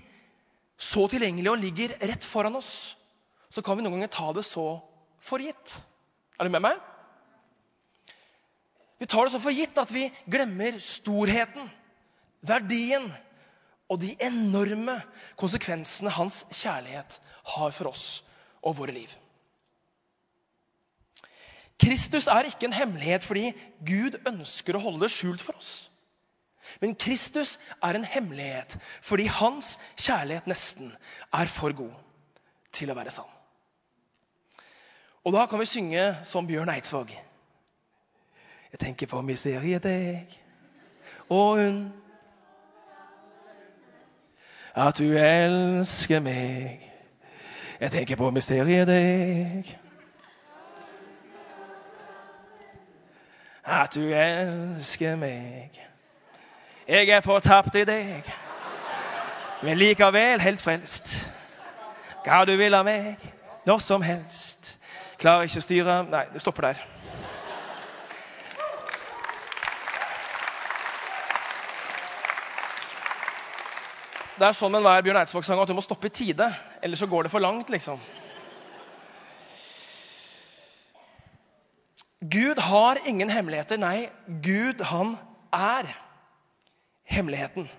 så 0.82 1.06
tilgjengelig 1.08 1.52
og 1.52 1.62
ligger 1.62 1.96
rett 2.02 2.26
foran 2.28 2.58
oss, 2.60 2.96
så 3.50 3.64
kan 3.64 3.78
vi 3.78 3.86
noen 3.86 4.00
ganger 4.00 4.12
ta 4.12 4.32
det 4.36 4.44
så 4.48 4.66
for 5.24 5.40
gitt. 5.40 5.78
Er 6.36 6.48
du 6.48 6.52
med 6.52 6.66
meg? 6.66 6.82
Vi 9.00 9.08
tar 9.08 9.28
det 9.28 9.36
så 9.36 9.40
for 9.44 9.56
gitt 9.56 9.78
at 9.80 9.92
vi 9.94 10.10
glemmer 10.32 10.80
storheten, 10.84 11.70
verdien 12.46 13.08
og 13.90 14.02
de 14.02 14.16
enorme 14.24 14.96
konsekvensene 15.38 16.14
hans 16.14 16.44
kjærlighet 16.52 17.20
har 17.56 17.76
for 17.76 17.92
oss 17.92 18.24
og 18.66 18.78
våre 18.80 18.96
liv. 18.96 19.12
Kristus 21.82 22.30
er 22.32 22.48
ikke 22.48 22.70
en 22.70 22.78
hemmelighet 22.78 23.26
fordi 23.28 23.52
Gud 23.86 24.18
ønsker 24.26 24.78
å 24.78 24.84
holde 24.86 25.06
det 25.06 25.14
skjult 25.14 25.44
for 25.44 25.58
oss. 25.60 25.74
Men 26.82 26.96
Kristus 27.00 27.56
er 27.84 27.98
en 27.98 28.08
hemmelighet 28.08 28.78
fordi 29.06 29.28
hans 29.32 29.76
kjærlighet 30.00 30.48
nesten 30.50 30.94
er 31.36 31.52
for 31.52 31.76
god 31.76 31.94
til 32.76 32.92
å 32.92 32.98
være 32.98 33.14
sann. 33.14 33.30
Og 35.26 35.34
da 35.34 35.46
kan 35.50 35.62
vi 35.62 35.68
synge 35.70 36.02
som 36.28 36.48
Bjørn 36.48 36.70
Eidsvåg. 36.70 37.12
Jeg 38.72 38.82
tenker 38.82 39.10
på 39.10 39.22
mysteriet 39.26 39.84
deg 39.86 40.42
og 41.32 41.62
hun 41.62 41.78
At 44.76 44.98
du 44.98 45.18
elsker 45.18 46.20
meg. 46.20 46.92
Jeg 47.80 47.92
tenker 47.92 48.16
på 48.16 48.30
mysteriet 48.32 48.88
deg. 48.88 49.70
At 53.66 53.96
du 53.96 54.02
elsker 54.02 55.16
meg. 55.16 55.80
Jeg 56.88 57.10
er 57.10 57.22
fortapt 57.22 57.76
i 57.76 57.86
deg, 57.88 58.28
men 59.64 59.78
likevel 59.78 60.44
helt 60.44 60.62
frelst. 60.62 61.16
Hva 62.26 62.44
du 62.46 62.54
vil 62.60 62.76
av 62.76 62.86
meg, 62.86 63.16
når 63.66 63.80
som 63.82 64.04
helst. 64.06 64.76
Klarer 65.18 65.48
ikke 65.48 65.64
å 65.64 65.66
styre 65.66 65.98
Nei, 66.12 66.26
det 66.34 66.44
stopper 66.44 66.68
der. 66.68 66.95
Det 74.36 74.44
er 74.44 74.56
sånn 74.58 74.74
med 74.74 74.82
enhver 74.82 75.04
Bjørn 75.06 75.18
Eidsvåg-sang 75.22 75.62
at 75.64 75.70
du 75.72 75.78
må 75.78 75.84
stoppe 75.84 76.10
i 76.10 76.14
tide. 76.14 76.50
Ellers 76.84 77.00
så 77.00 77.08
går 77.08 77.24
det 77.26 77.32
for 77.32 77.44
langt, 77.44 77.70
liksom. 77.72 78.02
Gud 82.20 82.60
har 82.60 83.00
ingen 83.08 83.32
hemmeligheter. 83.32 83.80
Nei, 83.80 84.10
Gud, 84.44 84.82
han 84.90 85.14
er 85.56 85.88
hemmeligheten. 87.08 87.70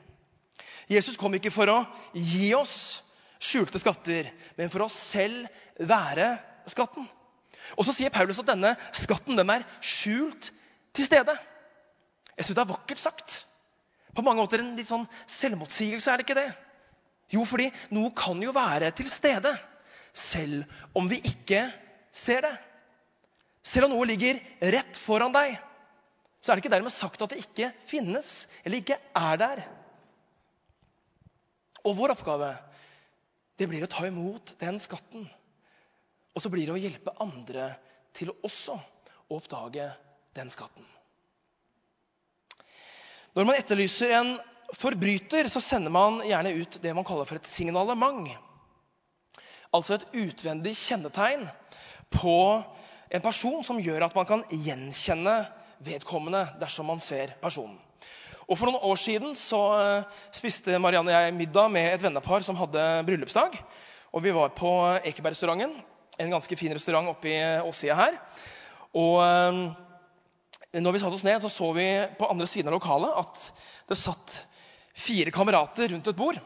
Jesus 0.88 1.18
kom 1.20 1.36
ikke 1.36 1.52
for 1.52 1.68
å 1.68 1.80
gi 2.14 2.54
oss 2.56 3.02
skjulte 3.42 3.80
skatter, 3.82 4.30
men 4.56 4.72
for 4.72 4.86
å 4.86 4.92
selv 4.92 5.50
være 5.76 6.30
skatten. 6.72 7.04
Og 7.76 7.84
så 7.84 7.92
sier 7.98 8.14
Paulus 8.14 8.40
at 8.40 8.48
denne 8.48 8.72
skatten 8.96 9.36
den 9.36 9.52
er 9.52 9.66
skjult 9.84 10.48
til 10.96 11.08
stede. 11.08 11.36
Jeg 12.32 12.46
syns 12.46 12.56
det 12.56 12.64
er 12.64 12.72
vakkert 12.72 13.02
sagt. 13.02 13.36
På 14.16 14.24
mange 14.24 14.40
måter 14.40 14.62
en 14.62 14.74
litt 14.78 14.88
sånn 14.88 15.04
selvmotsigelse, 15.28 16.08
er 16.10 16.18
det 16.18 16.26
ikke 16.26 16.38
det? 16.38 16.50
Jo, 17.34 17.42
fordi 17.48 17.68
noe 17.94 18.12
kan 18.16 18.40
jo 18.42 18.54
være 18.54 18.92
til 18.96 19.08
stede 19.10 19.52
selv 20.16 20.64
om 20.96 21.08
vi 21.10 21.18
ikke 21.28 21.66
ser 22.14 22.46
det. 22.46 22.54
Selv 23.66 23.88
om 23.88 23.96
noe 23.96 24.06
ligger 24.08 24.38
rett 24.72 24.98
foran 25.00 25.34
deg, 25.34 25.56
så 26.40 26.52
er 26.52 26.56
det 26.56 26.64
ikke 26.64 26.74
dermed 26.76 26.94
sagt 26.94 27.22
at 27.24 27.32
det 27.34 27.42
ikke 27.42 27.72
finnes 27.90 28.46
eller 28.62 28.80
ikke 28.80 29.00
er 29.18 29.40
der. 29.42 29.64
Og 31.86 31.96
vår 31.98 32.14
oppgave 32.14 32.54
det 33.58 33.68
blir 33.70 33.84
å 33.84 33.90
ta 33.90 34.06
imot 34.06 34.54
den 34.60 34.78
skatten. 34.82 35.26
Og 36.36 36.44
så 36.44 36.52
blir 36.52 36.68
det 36.68 36.76
å 36.76 36.80
hjelpe 36.80 37.16
andre 37.24 37.70
til 38.16 38.32
også 38.44 38.76
å 38.76 39.38
oppdage 39.40 39.88
den 40.36 40.52
skatten. 40.52 40.84
Når 43.36 43.44
man 43.44 43.58
etterlyser 43.60 44.14
en 44.16 44.30
forbryter, 44.72 45.44
så 45.52 45.60
sender 45.60 45.92
man 45.92 46.22
gjerne 46.24 46.54
ut 46.56 46.78
det 46.80 46.94
man 46.96 47.04
kaller 47.04 47.28
for 47.28 47.36
et 47.36 47.48
signalement. 47.48 48.30
Altså 49.76 49.98
et 49.98 50.06
utvendig 50.22 50.72
kjennetegn 50.78 51.44
på 52.16 52.38
en 53.12 53.24
person 53.26 53.60
som 53.66 53.82
gjør 53.82 54.06
at 54.06 54.16
man 54.16 54.28
kan 54.30 54.46
gjenkjenne 54.48 55.36
vedkommende 55.84 56.46
dersom 56.62 56.88
man 56.88 57.02
ser 57.04 57.36
personen. 57.42 57.76
Og 58.46 58.56
For 58.56 58.70
noen 58.70 58.88
år 58.88 59.04
siden 59.04 59.36
så 59.36 59.60
eh, 59.82 60.20
spiste 60.32 60.80
Marianne 60.80 61.12
og 61.12 61.26
jeg 61.26 61.36
middag 61.36 61.68
med 61.74 61.92
et 61.92 62.08
vennepar 62.08 62.46
som 62.46 62.56
hadde 62.56 62.88
bryllupsdag. 63.04 63.58
Og 64.16 64.22
Vi 64.24 64.32
var 64.32 64.56
på 64.56 64.70
Ekebergrestauranten, 65.02 65.74
en 66.16 66.32
ganske 66.32 66.56
fin 66.56 66.72
restaurant 66.72 67.12
oppe 67.12 67.34
i 67.34 67.40
åssida 67.66 67.98
her. 68.00 68.16
Og 68.96 69.18
eh, 69.20 69.66
når 70.82 70.96
vi 70.96 71.00
satte 71.02 71.18
oss 71.18 71.24
ned, 71.26 71.40
så 71.42 71.50
så 71.52 71.70
vi 71.76 71.86
på 72.18 72.28
andre 72.30 72.46
siden 72.50 72.70
av 72.70 72.76
lokalet 72.76 73.16
at 73.22 73.46
det 73.88 73.98
satt 74.00 74.40
fire 74.96 75.32
kamerater 75.34 75.92
rundt 75.92 76.10
et 76.10 76.18
bord. 76.18 76.38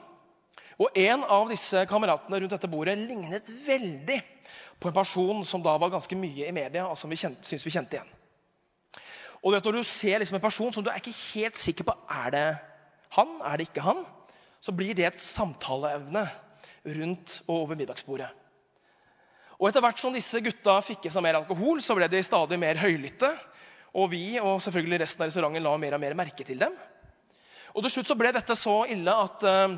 Og 0.80 0.96
en 0.96 1.24
av 1.28 1.50
disse 1.50 1.82
kameratene 1.88 2.40
rundt 2.40 2.54
dette 2.54 2.70
bordet 2.72 2.96
lignet 2.98 3.50
veldig 3.66 4.20
på 4.80 4.88
en 4.88 4.96
person 4.96 5.44
som 5.44 5.62
da 5.64 5.74
var 5.80 5.92
ganske 5.92 6.16
mye 6.16 6.48
i 6.48 6.56
media, 6.56 6.86
og 6.88 6.96
som 6.96 7.12
vi 7.12 7.18
syntes 7.20 7.66
vi 7.66 7.72
kjente 7.74 7.98
igjen. 7.98 8.16
Og 9.40 9.54
vet, 9.54 9.64
Når 9.64 9.72
du 9.72 9.82
ser 9.84 10.18
liksom 10.18 10.36
en 10.36 10.44
person 10.44 10.72
som 10.72 10.84
du 10.84 10.90
er 10.90 11.00
ikke 11.00 11.16
helt 11.34 11.56
sikker 11.56 11.84
på 11.84 11.96
er 12.08 12.30
det 12.30 12.46
han, 13.16 13.40
er 13.44 13.56
det 13.56 13.68
ikke 13.68 13.84
han, 13.84 14.04
så 14.60 14.72
blir 14.72 14.94
det 14.94 15.06
et 15.08 15.20
samtaleevne 15.20 16.26
rundt 16.84 17.40
og 17.46 17.54
over 17.62 17.76
middagsbordet. 17.76 18.28
Og 19.60 19.68
Etter 19.68 19.84
hvert 19.84 20.00
som 20.00 20.14
disse 20.16 20.40
gutta 20.40 20.78
fikk 20.84 21.04
i 21.06 21.12
seg 21.12 21.24
mer 21.24 21.40
alkohol, 21.40 21.82
så 21.84 21.96
ble 21.96 22.08
de 22.08 22.22
stadig 22.24 22.56
mer 22.60 22.80
høylytte. 22.80 23.28
Og 23.94 24.10
vi 24.12 24.24
og 24.38 24.60
selvfølgelig 24.62 25.02
resten 25.02 25.24
av 25.24 25.30
restauranten 25.30 25.64
la 25.64 25.76
mer 25.82 25.96
og 25.96 26.02
mer 26.02 26.16
merke 26.18 26.46
til 26.46 26.60
dem. 26.60 26.74
Og 27.74 27.82
Til 27.84 27.94
slutt 27.96 28.10
så 28.10 28.18
ble 28.18 28.32
dette 28.34 28.56
så 28.58 28.82
ille 28.90 29.14
at 29.14 29.46
uh, 29.46 29.76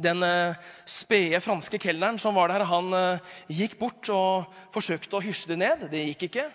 den 0.00 0.24
uh, 0.24 0.56
spede 0.88 1.40
franske 1.44 1.80
kelneren 1.80 2.20
som 2.20 2.36
var 2.36 2.52
der, 2.52 2.64
han 2.68 2.92
uh, 2.92 3.34
gikk 3.52 3.78
bort 3.80 4.08
og 4.12 4.48
forsøkte 4.72 5.18
å 5.18 5.24
hysje 5.24 5.52
det 5.52 5.60
ned. 5.60 5.86
Det 5.92 6.06
gikk 6.12 6.28
ikke. 6.30 6.48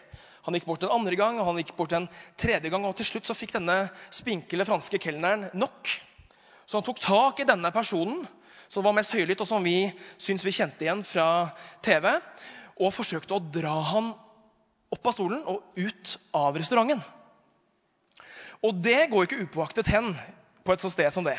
Han 0.47 0.55
gikk 0.57 0.67
bort 0.69 0.85
en 0.85 0.93
andre 0.95 1.17
gang 1.19 1.37
og 1.41 1.49
han 1.49 1.61
gikk 1.61 1.75
bort 1.77 1.93
en 1.97 2.09
tredje 2.39 2.71
gang. 2.73 2.85
og 2.85 2.95
Til 2.97 3.09
slutt 3.09 3.29
så 3.29 3.37
fikk 3.37 3.57
denne 3.57 3.87
spinkle 4.13 4.65
franske 4.65 5.01
kelneren 5.01 5.49
nok. 5.57 5.91
Så 6.67 6.79
han 6.79 6.85
tok 6.87 7.01
tak 7.03 7.41
i 7.41 7.47
denne 7.47 7.71
personen 7.75 8.25
som 8.67 8.83
var 8.83 8.95
mest 8.97 9.13
høylytt, 9.15 9.41
og 9.43 9.47
som 9.47 9.63
vi 9.63 9.87
syns 10.19 10.43
vi 10.43 10.51
kjente 10.51 10.83
igjen 10.83 11.03
fra 11.07 11.49
TV, 11.85 12.09
og 12.83 12.91
forsøkte 12.91 13.37
å 13.37 13.43
dra 13.43 13.77
han 13.93 14.09
opp 14.93 15.09
av 15.09 15.15
stolen 15.15 15.43
og 15.49 15.63
ut 15.77 16.15
av 16.35 16.57
restauranten. 16.57 17.01
Og 18.65 18.77
det 18.83 19.09
går 19.11 19.27
ikke 19.27 19.43
upåaktet 19.45 19.89
hen 19.93 20.13
på 20.65 20.73
et 20.73 20.83
sånt 20.83 20.95
sted 20.95 21.09
som 21.13 21.25
det. 21.27 21.37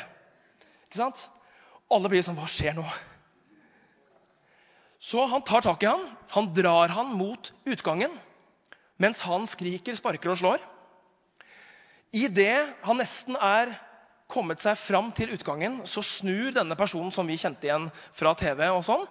Ikke 0.88 1.00
sant? 1.00 1.20
Alle 1.92 2.10
blir 2.12 2.24
sånn 2.24 2.38
Hva 2.38 2.48
skjer 2.50 2.76
nå? 2.76 2.84
Så 4.98 5.24
han 5.30 5.44
tar 5.46 5.62
tak 5.62 5.84
i 5.84 5.88
han, 5.88 6.04
han 6.34 6.50
drar 6.54 6.90
han 6.92 7.14
mot 7.16 7.52
utgangen 7.68 8.12
mens 8.98 9.20
han 9.22 9.44
skriker, 9.46 9.94
sparker 9.94 10.32
og 10.32 10.40
slår. 10.40 10.62
Idet 12.18 12.66
han 12.82 12.98
nesten 12.98 13.36
er 13.38 13.70
kommet 14.28 14.58
seg 14.60 14.74
fram 14.80 15.12
til 15.14 15.30
utgangen, 15.36 15.84
så 15.86 16.02
snur 16.04 16.50
denne 16.56 16.76
personen 16.76 17.12
som 17.14 17.28
vi 17.30 17.38
kjente 17.38 17.68
igjen 17.68 17.86
fra 18.16 18.34
TV, 18.36 18.64
og 18.74 18.82
sånn, 18.84 19.06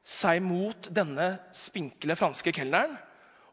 seg 0.00 0.40
mot 0.42 0.88
denne 0.96 1.34
spinkle 1.52 2.16
franske 2.18 2.54
kelneren 2.56 2.96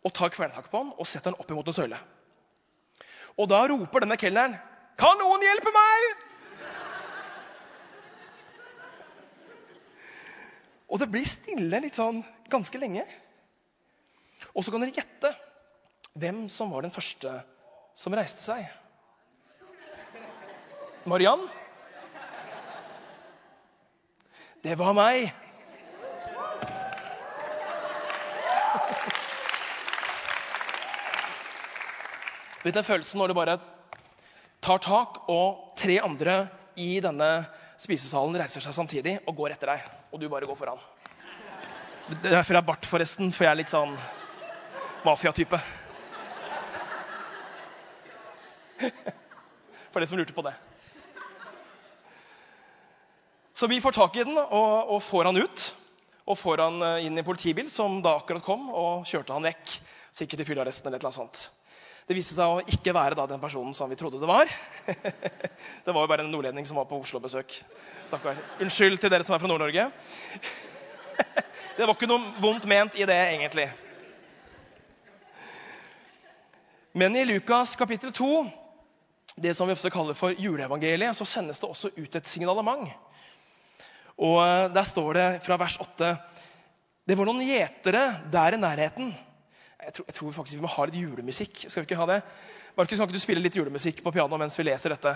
og 0.06 0.14
tar 0.14 0.32
kvelertak 0.34 0.70
på 0.70 0.84
han 0.84 0.94
og 0.94 1.10
setter 1.10 1.34
han 1.34 1.42
opp 1.42 1.52
imot 1.52 1.72
en 1.72 1.76
søyle. 1.76 2.00
Og 3.36 3.50
da 3.52 3.66
roper 3.68 4.06
denne 4.06 4.18
kelneren 4.22 4.56
'Kan 4.96 5.18
noen 5.20 5.42
hjelpe 5.42 5.72
meg?' 5.76 6.24
Og 10.88 11.00
det 11.00 11.12
blir 11.12 11.26
stille 11.26 11.82
litt 11.82 11.98
sånn 11.98 12.24
ganske 12.48 12.78
lenge. 12.78 13.04
Og 14.56 14.64
så 14.64 14.72
kan 14.72 14.80
dere 14.80 14.96
gjette 14.96 15.34
hvem 16.14 16.46
som 16.50 16.72
var 16.72 16.86
den 16.86 16.94
første 16.96 17.44
som 17.98 18.14
reiste 18.14 18.40
seg. 18.40 18.70
Mariann? 21.06 21.50
Det 24.64 24.78
var 24.78 24.94
meg. 24.94 25.34
Vet 32.66 32.74
du 32.74 32.82
følelsen 32.82 33.20
når 33.22 33.30
du 33.30 33.38
bare 33.38 33.60
tar 34.66 34.80
tak, 34.82 35.20
og 35.30 35.76
tre 35.78 36.00
andre 36.02 36.48
i 36.82 36.98
denne 37.04 37.46
spisesalen 37.78 38.34
reiser 38.42 38.64
seg 38.64 38.74
samtidig 38.74 39.20
og 39.30 39.36
går 39.38 39.54
etter 39.54 39.70
deg, 39.70 39.84
og 40.10 40.18
du 40.18 40.26
bare 40.32 40.48
går 40.50 40.58
foran? 40.58 40.82
Det 42.10 42.32
er 42.32 42.40
derfor 42.40 42.56
jeg 42.56 42.64
har 42.64 42.66
bart, 42.66 42.88
forresten, 42.90 43.30
for 43.30 43.46
jeg 43.46 43.52
er 43.52 43.60
litt 43.60 43.70
sånn 43.70 43.94
mafiatype. 45.06 45.60
For 49.94 50.04
det 50.04 50.10
som 50.10 50.20
lurte 50.20 50.34
på 50.36 50.44
det. 50.44 50.52
Så 53.56 53.70
vi 53.72 53.78
får 53.80 53.96
tak 53.96 54.18
i 54.20 54.26
den 54.28 54.36
og, 54.36 54.90
og 54.92 55.00
får 55.06 55.30
han 55.30 55.40
ut. 55.40 55.62
Og 56.28 56.36
får 56.36 56.60
han 56.66 56.82
eh, 56.84 57.06
inn 57.06 57.16
i 57.16 57.22
en 57.22 57.28
politibil, 57.30 57.70
som 57.72 58.02
da 58.04 58.18
akkurat 58.20 58.44
kom, 58.44 58.68
og 58.76 59.06
kjørte 59.08 59.32
han 59.38 59.48
vekk. 59.48 59.78
Sikkert 60.18 60.44
i 60.44 60.48
fyllearresten 60.50 60.90
eller 60.90 61.00
annet 61.00 61.16
sånt. 61.16 61.46
Det 62.06 62.14
viste 62.14 62.36
seg 62.38 62.46
å 62.46 62.62
ikke 62.70 62.94
være 62.94 63.18
da 63.18 63.24
den 63.26 63.42
personen 63.42 63.74
som 63.74 63.90
vi 63.90 63.98
trodde 63.98 64.20
det 64.22 64.30
var. 64.30 64.50
det 65.86 65.94
var 65.94 66.04
jo 66.04 66.10
bare 66.12 66.22
en 66.22 66.30
nordlending 66.30 66.68
som 66.70 66.78
var 66.78 66.86
på 66.86 67.00
Oslo-besøk. 67.02 67.56
Unnskyld 68.62 69.00
til 69.02 69.10
dere 69.10 69.26
som 69.26 69.34
er 69.34 69.42
fra 69.42 69.50
Nord-Norge. 69.50 69.88
det 71.80 71.88
var 71.88 71.96
ikke 71.96 72.12
noe 72.12 72.36
vondt 72.44 72.70
ment 72.70 73.00
i 73.02 73.08
det, 73.10 73.18
egentlig. 73.32 73.66
Men 76.94 77.18
i 77.18 77.26
Lukas 77.26 77.74
kapittel 77.76 78.14
2, 78.14 78.30
det 79.42 79.58
som 79.58 79.66
vi 79.66 79.74
ofte 79.74 79.90
kaller 79.92 80.14
for 80.16 80.38
juleevangeliet, 80.38 81.18
så 81.18 81.26
sendes 81.26 81.58
det 81.60 81.68
også 81.74 81.90
ut 81.98 82.22
et 82.22 82.30
signalement. 82.30 82.86
Og 84.22 84.38
eh, 84.46 84.70
Der 84.78 84.86
står 84.86 85.18
det 85.18 85.30
fra 85.44 85.58
vers 85.60 85.82
8 85.82 86.14
Det 87.10 87.18
var 87.18 87.28
noen 87.28 87.42
gjetere 87.44 88.06
der 88.32 88.56
i 88.56 88.62
nærheten. 88.62 89.16
Jeg 89.86 89.94
tror, 89.94 90.06
jeg 90.10 90.16
tror 90.18 90.32
faktisk 90.34 90.58
vi 90.58 90.64
må 90.64 90.70
ha 90.74 90.86
litt 90.90 90.98
julemusikk. 90.98 91.60
Skal 91.70 91.84
vi 91.84 91.86
ikke 91.86 92.00
ha 92.00 92.08
det? 92.10 92.22
Markus, 92.78 92.98
kan 92.98 93.06
ikke 93.06 93.20
du 93.20 93.22
spille 93.22 93.44
litt 93.44 93.58
julemusikk 93.60 94.00
på 94.02 94.14
piano 94.16 94.40
mens 94.42 94.58
vi 94.58 94.66
leser 94.66 94.96
dette? 94.96 95.12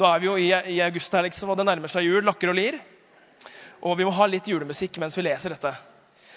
Nå 0.00 0.06
er 0.08 0.22
vi 0.22 0.28
jo 0.30 0.36
i, 0.40 0.46
i 0.72 0.78
august 0.80 1.12
her, 1.12 1.26
liksom, 1.26 1.52
og 1.52 1.58
det 1.60 1.66
nærmer 1.68 1.92
seg 1.92 2.06
jul. 2.06 2.24
Lakker 2.24 2.52
og 2.52 2.56
lir. 2.56 2.78
Og 3.84 3.98
vi 3.98 4.06
må 4.08 4.14
ha 4.16 4.28
litt 4.30 4.48
julemusikk 4.48 4.96
mens 5.02 5.18
vi 5.18 5.26
leser 5.26 5.52
dette. 5.52 5.74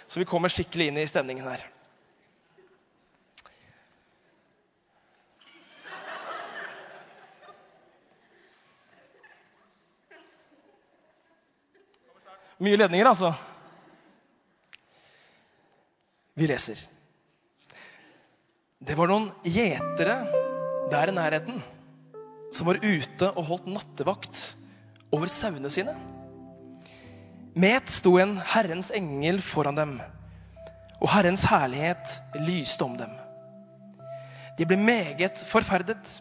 Så 0.08 0.19
vi 0.19 0.28
kommer 0.28 0.52
skikkelig 0.52 0.89
inn 0.91 0.99
i 0.99 1.08
stemningen 1.08 1.47
her. 1.47 1.63
Mye 12.63 12.80
ledninger, 12.80 13.08
altså. 13.08 13.32
Vi 16.36 16.47
leser. 16.47 16.84
Det 18.84 18.98
var 19.00 19.08
noen 19.08 19.30
gjetere 19.48 20.15
der 20.91 21.08
i 21.08 21.15
nærheten 21.15 21.62
som 22.54 22.67
var 22.67 22.82
ute 22.84 23.30
og 23.32 23.46
holdt 23.48 23.69
nattevakt 23.72 24.41
over 25.15 25.32
sauene 25.32 25.72
sine. 25.72 25.93
Med 27.56 27.78
ett 27.78 27.93
sto 27.93 28.17
en 28.19 28.36
Herrens 28.54 28.91
engel 28.91 29.39
foran 29.46 29.80
dem, 29.80 29.96
og 31.00 31.08
Herrens 31.13 31.46
herlighet 31.48 32.17
lyste 32.43 32.84
om 32.84 33.00
dem. 33.00 33.15
De 34.60 34.67
ble 34.67 34.78
meget 34.78 35.39
forferdet. 35.48 36.17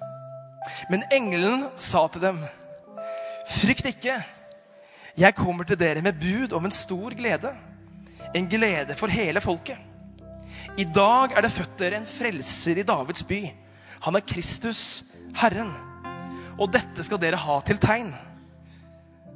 Men 0.87 1.03
engelen 1.11 1.67
sa 1.75 2.07
til 2.15 2.23
dem, 2.23 2.39
frykt 3.59 3.91
ikke. 3.91 4.21
Jeg 5.19 5.35
kommer 5.35 5.67
til 5.67 5.81
dere 5.81 6.05
med 6.05 6.21
bud 6.23 6.55
om 6.55 6.69
en 6.69 6.79
stor 6.79 7.19
glede, 7.19 7.57
en 8.39 8.47
glede 8.49 8.95
for 8.95 9.11
hele 9.11 9.43
folket. 9.43 9.92
I 10.79 10.85
dag 10.85 11.35
er 11.37 11.45
det 11.45 11.53
født 11.53 11.79
dere 11.81 12.01
en 12.01 12.09
frelser 12.09 12.81
i 12.81 12.87
Davids 12.87 13.25
by. 13.29 13.41
Han 14.07 14.17
er 14.17 14.25
Kristus, 14.27 15.03
Herren. 15.37 15.73
Og 16.59 16.71
dette 16.73 17.05
skal 17.05 17.21
dere 17.23 17.41
ha 17.41 17.59
til 17.67 17.81
tegn. 17.83 18.13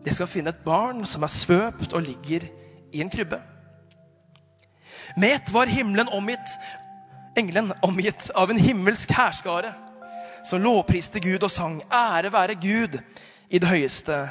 Dere 0.04 0.16
skal 0.16 0.30
finne 0.30 0.52
et 0.54 0.64
barn 0.64 1.04
som 1.08 1.26
er 1.26 1.32
svøpt 1.32 1.94
og 1.96 2.04
ligger 2.06 2.46
i 2.92 3.02
en 3.02 3.12
krybbe. 3.12 3.40
Med 5.16 5.36
ett 5.36 5.52
var 5.54 5.70
himmelen 5.70 6.10
omgitt, 6.12 6.56
engelen 7.38 7.72
omgitt 7.82 8.30
av 8.34 8.50
en 8.50 8.60
himmelsk 8.60 9.12
hærskare 9.16 9.72
som 10.46 10.62
lovpriste 10.62 11.20
Gud 11.20 11.42
og 11.42 11.50
sang 11.50 11.80
'Ære 11.90 12.32
være 12.32 12.54
Gud 12.54 12.98
i 13.50 13.58
det 13.58 13.68
høyeste' 13.68 14.28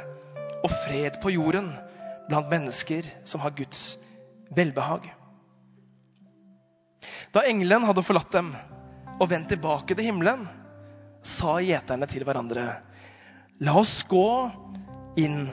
og 0.64 0.72
fred 0.72 1.20
på 1.22 1.30
jorden 1.30 1.74
blant 2.30 2.50
mennesker 2.50 3.04
som 3.26 3.42
har 3.42 3.50
Guds 3.50 3.98
velbehag. 4.56 5.12
Da 7.36 7.44
engelen 7.48 7.86
hadde 7.88 8.04
forlatt 8.06 8.32
dem 8.36 8.54
og 9.20 9.30
vendt 9.32 9.52
tilbake 9.54 9.96
til 9.96 10.10
himmelen, 10.10 10.46
sa 11.26 11.58
gjeterne 11.64 12.08
til 12.10 12.26
hverandre, 12.28 12.66
la 13.64 13.78
oss 13.80 14.02
gå 14.10 14.28
inn 15.22 15.46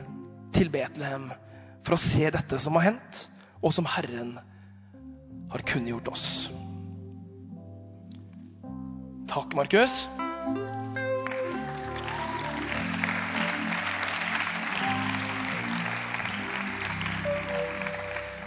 til 0.52 0.70
Betlehem 0.72 1.30
for 1.82 1.96
å 1.96 2.02
se 2.02 2.28
dette 2.34 2.58
som 2.62 2.76
har 2.78 2.90
hendt, 2.90 3.26
og 3.62 3.74
som 3.74 3.86
Herren 3.88 4.36
har 5.52 5.64
kunngjort 5.68 6.10
oss. 6.12 6.26
Takk, 9.30 9.54
Markus. 9.56 10.02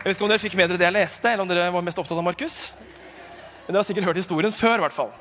Jeg 0.06 0.12
vet 0.12 0.20
ikke 0.20 0.26
om 0.28 0.30
dere 0.30 0.44
fikk 0.44 0.56
med 0.60 0.70
dere 0.70 0.78
det 0.78 0.86
jeg 0.86 0.94
leste, 1.00 1.32
eller 1.32 1.42
om 1.42 1.50
dere 1.50 1.72
var 1.74 1.82
mest 1.82 1.98
opptatt 1.98 2.20
av 2.20 2.28
Markus. 2.28 2.76
Men 3.66 3.74
dere 3.74 3.82
har 3.82 3.88
sikkert 3.88 4.10
hørt 4.10 4.22
historien 4.22 4.54
før, 4.54 4.78
i 4.78 4.84
hvert 4.86 4.96
fall. 4.96 5.14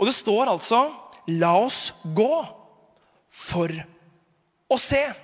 Og 0.00 0.08
det 0.08 0.16
står 0.16 0.48
altså 0.48 0.86
'la 1.28 1.52
oss 1.60 1.92
gå 2.04 2.46
for 3.28 3.68
å 4.70 4.78
se'. 4.80 5.14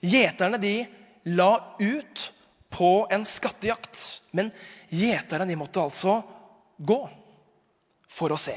Gjeterne 0.00 0.58
de 0.58 0.86
la 1.24 1.76
ut 1.78 2.32
på 2.70 3.06
en 3.10 3.24
skattejakt. 3.24 4.22
Men 4.32 4.52
gjeterne 4.88 5.46
de 5.46 5.56
måtte 5.56 5.82
altså 5.82 6.22
gå 6.78 7.00
for 8.08 8.32
å 8.32 8.38
se. 8.40 8.56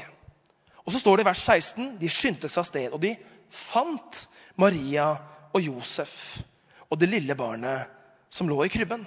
Og 0.84 0.92
så 0.92 1.00
står 1.00 1.16
det 1.16 1.24
i 1.26 1.30
vers 1.30 1.44
16 1.44 1.98
de 2.00 2.08
skyndte 2.08 2.48
seg 2.48 2.60
av 2.60 2.68
sted, 2.68 2.92
og 2.92 3.00
de 3.00 3.14
fant 3.50 4.28
Maria 4.56 5.12
og 5.54 5.60
Josef 5.62 6.40
og 6.90 6.98
det 7.00 7.08
lille 7.10 7.34
barnet 7.34 7.88
som 8.30 8.48
lå 8.48 8.64
i 8.64 8.72
krybben. 8.72 9.06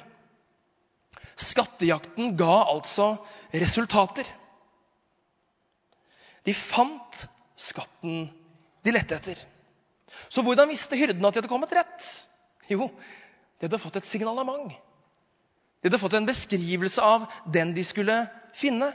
Skattejakten 1.36 2.36
ga 2.40 2.64
altså 2.72 3.16
resultater. 3.54 4.28
De 6.48 6.54
fant 6.56 7.24
skatten 7.60 8.28
de 8.86 8.94
lette 8.96 9.18
etter. 9.18 9.40
Så 10.32 10.44
hvordan 10.46 10.70
visste 10.72 10.98
hyrdene 10.98 11.28
at 11.28 11.36
de 11.36 11.42
hadde 11.42 11.52
kommet 11.52 11.74
rett? 11.76 12.06
Jo, 12.72 12.88
de 13.60 13.68
hadde 13.68 13.82
fått 13.82 14.00
et 14.00 14.08
signalement. 14.08 14.72
De 15.82 15.90
hadde 15.90 16.00
fått 16.02 16.16
en 16.18 16.28
beskrivelse 16.28 17.04
av 17.04 17.28
den 17.54 17.74
de 17.76 17.84
skulle 17.86 18.22
finne. 18.58 18.90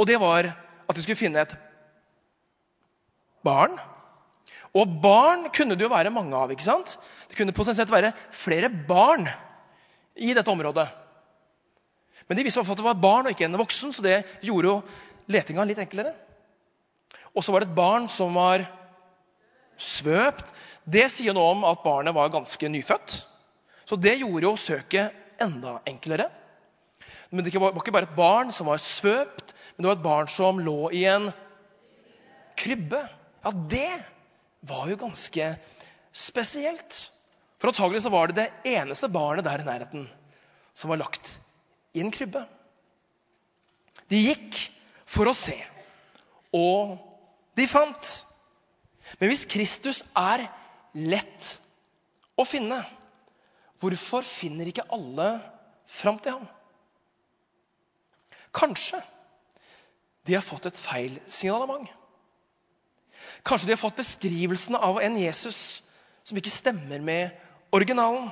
Og 0.00 0.08
det 0.08 0.18
var 0.20 0.50
at 0.50 0.96
de 0.96 1.04
skulle 1.04 1.20
finne 1.20 1.44
et 1.44 1.54
barn. 3.46 3.78
Og 4.76 4.90
barn 5.02 5.48
kunne 5.54 5.76
det 5.76 5.86
jo 5.86 5.92
være 5.92 6.12
mange 6.14 6.36
av. 6.36 6.50
ikke 6.52 6.66
sant? 6.66 6.96
Det 7.28 7.38
kunne 7.38 7.56
potensielt 7.56 7.90
være 7.90 8.12
flere 8.30 8.70
barn 8.70 9.26
i 10.16 10.34
dette 10.34 10.50
området. 10.50 10.88
Men 12.28 12.38
de 12.38 12.44
visste 12.46 12.62
at 12.62 12.78
det 12.78 12.86
var 12.86 12.98
barn 13.00 13.26
og 13.26 13.34
ikke 13.34 13.46
en 13.48 13.58
voksen, 13.60 13.94
så 13.94 14.04
det 14.04 14.22
gjorde 14.46 14.68
jo 14.70 14.76
letinga 15.30 15.64
litt 15.66 15.80
enklere. 15.82 16.12
Og 17.34 17.44
så 17.44 17.54
var 17.54 17.62
det 17.62 17.70
et 17.70 17.78
barn 17.78 18.08
som 18.10 18.34
var 18.34 18.64
svøpt. 19.80 20.52
Det 20.84 21.06
sier 21.12 21.34
noe 21.36 21.54
om 21.54 21.64
at 21.68 21.82
barnet 21.84 22.14
var 22.16 22.32
ganske 22.32 22.70
nyfødt. 22.70 23.16
Så 23.86 23.98
det 23.98 24.18
gjorde 24.20 24.46
jo 24.46 24.54
søket 24.58 25.42
enda 25.42 25.78
enklere. 25.88 26.28
Men 27.30 27.46
det 27.46 27.54
var 27.58 27.74
ikke 27.78 27.94
bare 27.94 28.08
et 28.10 28.18
barn 28.18 28.50
som 28.54 28.68
var 28.70 28.82
svøpt, 28.82 29.54
men 29.74 29.84
det 29.84 29.90
var 29.90 29.98
et 29.98 30.06
barn 30.06 30.30
som 30.30 30.58
lå 30.62 30.90
i 30.94 31.04
en 31.10 31.30
krybbe. 32.58 33.00
Ja, 33.44 33.52
det 33.70 33.92
var 34.66 34.90
jo 34.90 34.98
ganske 35.00 35.54
spesielt. 36.12 37.06
For 37.60 37.68
antagelig 37.68 38.02
så 38.06 38.12
var 38.12 38.30
det 38.30 38.38
det 38.40 38.72
eneste 38.72 39.10
barnet 39.12 39.44
der 39.44 39.60
i 39.60 39.68
nærheten 39.68 40.06
som 40.72 40.92
var 40.92 41.02
lagt 41.02 41.34
i 41.92 42.00
en 42.00 42.12
krybbe. 42.14 42.46
De 44.10 44.20
gikk 44.22 44.56
for 45.10 45.28
å 45.28 45.36
se, 45.36 45.56
og 46.56 46.96
de 47.58 47.66
fant. 47.68 48.12
Men 49.18 49.30
hvis 49.30 49.44
Kristus 49.50 50.00
er 50.16 50.46
lett 50.94 51.50
å 52.38 52.46
finne, 52.48 52.80
hvorfor 53.82 54.24
finner 54.26 54.70
ikke 54.70 54.88
alle 54.94 55.28
fram 55.90 56.18
til 56.22 56.38
ham? 56.38 56.48
Kanskje 58.56 59.02
de 60.26 60.36
har 60.36 60.46
fått 60.46 60.70
et 60.70 60.80
feil 60.80 61.20
signalement. 61.28 61.86
Kanskje 63.46 63.68
de 63.68 63.76
har 63.76 63.82
fått 63.82 64.00
beskrivelsen 64.00 64.76
av 64.78 65.00
en 65.02 65.16
Jesus 65.20 65.82
som 66.24 66.38
ikke 66.38 66.52
stemmer 66.52 67.02
med 67.04 67.36
originalen. 67.76 68.30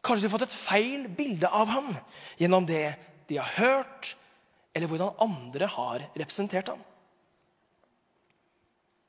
Kanskje 0.00 0.24
de 0.24 0.30
har 0.30 0.36
fått 0.38 0.48
et 0.48 0.56
feil 0.56 1.08
bilde 1.12 1.48
av 1.48 1.68
ham 1.68 1.90
gjennom 2.40 2.66
det 2.68 2.94
de 3.28 3.38
har 3.38 3.50
hørt, 3.58 4.14
eller 4.74 4.88
hvordan 4.90 5.18
andre 5.22 5.68
har 5.70 6.06
representert 6.14 6.72
ham. 6.72 6.80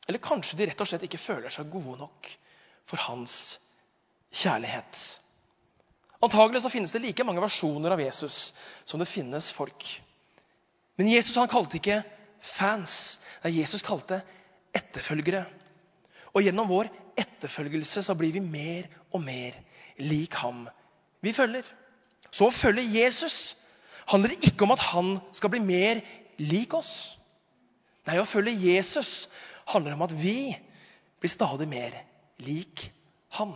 Eller 0.08 0.22
kanskje 0.22 0.58
de 0.60 0.68
rett 0.68 0.82
og 0.84 0.90
slett 0.90 1.06
ikke 1.08 1.22
føler 1.22 1.54
seg 1.54 1.72
gode 1.72 1.96
nok 2.02 2.30
for 2.90 3.02
hans 3.08 3.36
kjærlighet. 4.36 5.02
Antagelig 6.22 6.62
så 6.64 6.72
finnes 6.74 6.92
det 6.94 7.02
like 7.02 7.26
mange 7.26 7.42
versjoner 7.42 7.96
av 7.96 8.02
Jesus 8.04 8.52
som 8.86 9.02
det 9.02 9.10
finnes 9.10 9.52
folk. 9.56 9.88
Men 11.00 11.10
Jesus 11.10 11.38
han 11.40 11.50
kalte 11.50 11.80
ikke 11.80 12.02
fans. 12.46 13.18
Nei, 13.46 13.56
Jesus 13.62 13.86
kalte 13.86 14.20
etterfølgere. 14.76 15.46
Og 16.36 16.46
gjennom 16.46 16.70
vår 16.70 16.92
etterfølgelse 17.20 18.04
så 18.06 18.16
blir 18.18 18.34
vi 18.36 18.44
mer 18.44 18.88
og 19.12 19.24
mer 19.24 19.58
lik 20.02 20.36
ham 20.42 20.66
vi 21.22 21.34
følger. 21.36 21.66
Så 22.32 22.48
å 22.48 22.54
følge 22.56 22.88
Jesus 22.88 23.56
handler 24.10 24.34
ikke 24.42 24.66
om 24.66 24.74
at 24.74 24.84
han 24.92 25.16
skal 25.36 25.52
bli 25.54 25.62
mer 25.64 26.02
lik 26.42 26.74
oss. 26.74 27.18
Nei, 28.08 28.18
å 28.18 28.26
følge 28.26 28.56
Jesus 28.58 29.28
handler 29.70 29.96
om 29.96 30.06
at 30.08 30.16
vi 30.18 30.56
blir 31.22 31.32
stadig 31.32 31.68
mer 31.70 31.94
lik 32.42 32.88
ham. 33.38 33.54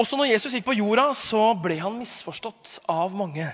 Også 0.00 0.16
når 0.16 0.30
Jesus 0.30 0.54
gikk 0.56 0.64
på 0.70 0.78
jorda, 0.78 1.10
så 1.12 1.50
ble 1.60 1.76
han 1.82 1.98
misforstått 2.00 2.78
av 2.88 3.12
mange. 3.16 3.44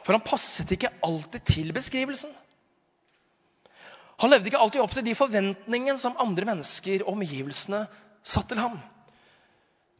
For 0.00 0.16
han 0.16 0.24
passet 0.24 0.70
ikke 0.72 0.94
alltid 1.04 1.44
til 1.50 1.74
beskrivelsen. 1.76 2.32
Han 4.20 4.32
levde 4.32 4.50
ikke 4.50 4.60
alltid 4.60 4.82
opp 4.82 4.94
til 4.94 5.04
de 5.06 5.16
forventningene 5.16 6.00
som 6.00 6.18
andre 6.20 6.44
mennesker 6.48 7.04
og 7.06 7.14
omgivelsene 7.14 7.86
satt 8.26 8.50
til 8.50 8.60
ham. 8.60 8.76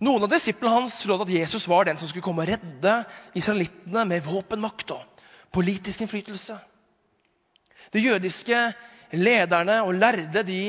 Noen 0.04 0.24
av 0.24 0.30
disiplene 0.32 0.74
hans 0.78 0.98
trodde 1.02 1.26
at 1.26 1.32
Jesus 1.34 1.66
var 1.68 1.88
den 1.88 1.98
som 2.00 2.08
skulle 2.08 2.24
komme 2.24 2.44
og 2.44 2.52
redde 2.52 2.94
israelittene 3.36 4.04
med 4.08 4.24
våpenmakt 4.24 4.92
og 4.96 5.24
politisk 5.52 6.04
innflytelse. 6.04 6.56
De 7.92 8.04
jødiske 8.04 8.60
lederne 9.16 9.80
og 9.82 9.96
lærde 9.98 10.44
de, 10.46 10.62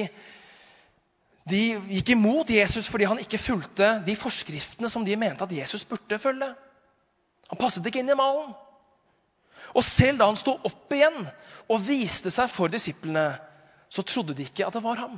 de 1.51 1.61
gikk 1.91 2.15
imot 2.15 2.51
Jesus 2.51 2.89
fordi 2.91 3.07
han 3.07 3.21
ikke 3.21 3.39
fulgte 3.39 3.93
de 4.07 4.15
forskriftene 4.19 4.89
som 4.89 5.05
de 5.05 5.15
mente 5.19 5.43
at 5.45 5.55
Jesus 5.55 5.85
burde 5.85 6.19
følge. 6.19 6.51
Han 7.51 7.59
passet 7.59 7.87
ikke 7.87 8.01
inn 8.03 8.11
i 8.11 8.19
malen. 8.19 8.55
Og 9.75 9.83
selv 9.85 10.19
da 10.19 10.27
han 10.27 10.39
sto 10.39 10.57
opp 10.67 10.93
igjen 10.93 11.17
og 11.71 11.83
viste 11.85 12.31
seg 12.33 12.51
for 12.51 12.71
disiplene, 12.71 13.29
så 13.91 14.03
trodde 14.07 14.35
de 14.35 14.45
ikke 14.47 14.65
at 14.67 14.75
det 14.75 14.83
var 14.83 14.99
ham. 14.99 15.17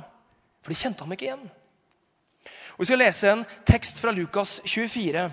For 0.62 0.72
de 0.72 0.78
kjente 0.78 1.04
ham 1.04 1.12
ikke 1.14 1.28
igjen. 1.28 1.44
Og 2.74 2.82
Vi 2.82 2.88
skal 2.90 3.02
lese 3.02 3.30
en 3.30 3.44
tekst 3.66 4.00
fra 4.02 4.14
Lukas 4.14 4.60
24 4.66 5.28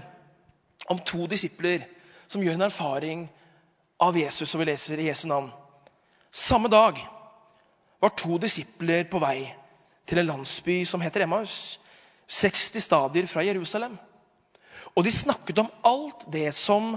om 0.89 0.99
to 1.05 1.27
disipler 1.27 1.85
som 2.27 2.43
gjør 2.43 2.59
en 2.59 2.67
erfaring 2.67 3.23
av 4.01 4.17
Jesus, 4.17 4.49
som 4.49 4.61
vi 4.61 4.69
leser 4.69 5.01
i 5.01 5.09
Jesu 5.09 5.27
navn. 5.29 5.49
Samme 6.31 6.69
dag 6.71 7.01
var 8.01 8.13
to 8.17 8.37
disipler 8.41 9.05
på 9.09 9.19
vei 9.21 9.45
til 10.09 10.21
en 10.21 10.29
landsby 10.31 10.81
som 10.87 11.01
heter 11.01 11.25
Emmaus, 11.25 11.79
60 12.27 12.81
stadier 12.81 13.27
fra 13.27 13.43
Jerusalem. 13.45 13.97
Og 14.95 15.05
de 15.05 15.11
snakket 15.13 15.59
om 15.61 15.69
alt 15.85 16.25
det 16.33 16.49
som 16.55 16.95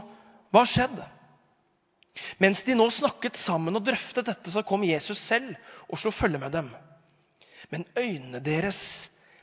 var 0.54 0.68
skjedd. 0.68 0.96
Mens 2.38 2.62
de 2.66 2.76
nå 2.78 2.86
snakket 2.92 3.38
sammen 3.38 3.74
og 3.74 3.84
drøftet 3.86 4.28
dette, 4.28 4.52
så 4.52 4.62
kom 4.66 4.84
Jesus 4.86 5.18
selv 5.18 5.54
og 5.88 5.98
slo 5.98 6.12
følge 6.14 6.40
med 6.42 6.54
dem. 6.54 6.70
Men 7.72 7.86
øynene 7.98 8.42
deres 8.44 8.80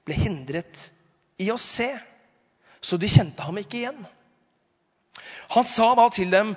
ble 0.07 0.15
hindret 0.17 0.87
i 1.41 1.49
å 1.51 1.59
se, 1.59 1.89
så 2.81 2.97
de 2.97 3.09
kjente 3.11 3.43
ham 3.43 3.59
ikke 3.61 3.81
igjen. 3.81 3.99
Han 5.55 5.67
sa 5.67 5.93
da 5.95 6.07
til 6.09 6.31
dem, 6.31 6.55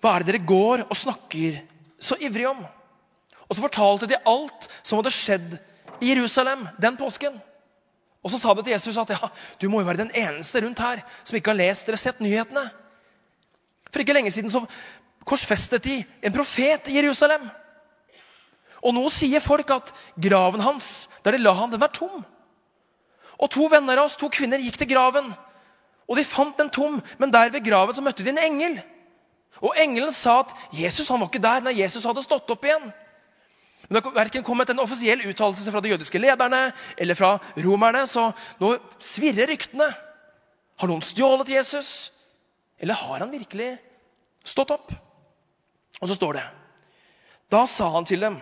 'Hva 0.00 0.16
er 0.16 0.22
det 0.22 0.32
dere 0.32 0.46
går 0.46 0.86
og 0.90 0.96
snakker 0.96 1.62
så 2.00 2.18
ivrig 2.18 2.48
om?' 2.48 2.66
Og 3.48 3.56
så 3.56 3.62
fortalte 3.62 4.08
de 4.08 4.16
alt 4.26 4.68
som 4.82 4.98
hadde 4.98 5.12
skjedd 5.14 5.58
i 6.00 6.14
Jerusalem 6.14 6.66
den 6.80 6.96
påsken. 6.96 7.34
Og 8.24 8.30
så 8.30 8.38
sa 8.38 8.54
de 8.54 8.62
til 8.62 8.72
Jesus 8.72 8.96
at 8.96 9.10
ja, 9.10 9.28
du 9.60 9.68
må 9.68 9.82
jo 9.82 9.86
være 9.86 10.04
den 10.04 10.14
eneste 10.14 10.62
rundt 10.62 10.78
her 10.78 11.02
som 11.22 11.36
ikke 11.36 11.50
har 11.50 11.58
lest 11.58 11.88
eller 11.88 12.00
sett 12.00 12.20
nyhetene. 12.22 12.70
For 13.92 14.00
ikke 14.00 14.14
lenge 14.16 14.30
siden 14.30 14.50
så 14.50 14.62
korsfestet 15.28 15.84
de 15.84 15.98
en 16.22 16.34
profet 16.34 16.88
i 16.90 16.96
Jerusalem. 16.98 17.44
Og 18.82 18.94
nå 18.96 19.04
sier 19.14 19.42
folk 19.42 19.70
at 19.70 19.92
graven 20.18 20.62
hans, 20.64 21.08
der 21.24 21.36
de 21.36 21.42
la 21.42 21.54
han, 21.54 21.70
den 21.70 21.82
er 21.82 21.92
tom. 21.94 22.24
Og 23.38 23.50
To 23.50 23.68
venner 23.70 23.98
av 23.98 24.08
oss, 24.08 24.18
to 24.18 24.30
kvinner 24.30 24.62
gikk 24.62 24.78
til 24.78 24.90
graven, 24.90 25.32
og 26.08 26.18
de 26.18 26.24
fant 26.26 26.58
den 26.58 26.70
tom. 26.70 26.98
Men 27.18 27.32
der 27.32 27.50
ved 27.54 27.64
graven 27.66 27.94
så 27.94 28.02
møtte 28.04 28.24
de 28.26 28.34
en 28.34 28.42
engel. 28.42 28.80
Og 29.62 29.76
Engelen 29.78 30.12
sa 30.12 30.40
at 30.42 30.52
Jesus 30.74 31.08
han 31.12 31.20
var 31.20 31.30
ikke 31.30 31.42
der 31.42 31.62
når 31.62 31.78
Jesus 31.78 32.06
hadde 32.08 32.24
stått 32.24 32.50
opp 32.50 32.64
igjen. 32.66 32.90
Men 33.88 33.98
Det 33.98 34.02
har 34.04 34.14
verken 34.16 34.44
kommet 34.46 34.70
en 34.70 34.82
offisiell 34.82 35.22
uttalelse 35.28 35.72
fra 35.72 35.82
de 35.82 35.92
jødiske 35.92 36.18
lederne 36.18 36.72
eller 36.96 37.18
fra 37.18 37.36
romerne, 37.58 38.06
så 38.06 38.30
nå 38.60 38.74
svirrer 39.02 39.50
ryktene. 39.50 39.88
Har 40.80 40.90
noen 40.90 41.04
stjålet 41.04 41.50
Jesus? 41.52 42.12
Eller 42.80 42.98
har 42.98 43.22
han 43.22 43.30
virkelig 43.30 43.76
stått 44.44 44.72
opp? 44.74 44.94
Og 46.02 46.10
så 46.10 46.18
står 46.18 46.38
det 46.38 46.46
Da 47.52 47.62
sa 47.70 47.88
han 47.94 48.08
til 48.08 48.24
dem, 48.24 48.38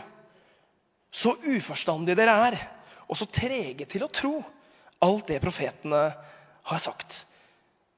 så 1.10 1.34
uforstandige 1.34 2.16
dere 2.18 2.36
er, 2.48 2.56
og 3.10 3.18
så 3.18 3.26
trege 3.26 3.86
til 3.90 4.06
å 4.06 4.12
tro 4.14 4.36
alt 5.02 5.26
det 5.28 5.40
profetene 5.42 6.04
har 6.70 6.80
sagt. 6.80 7.24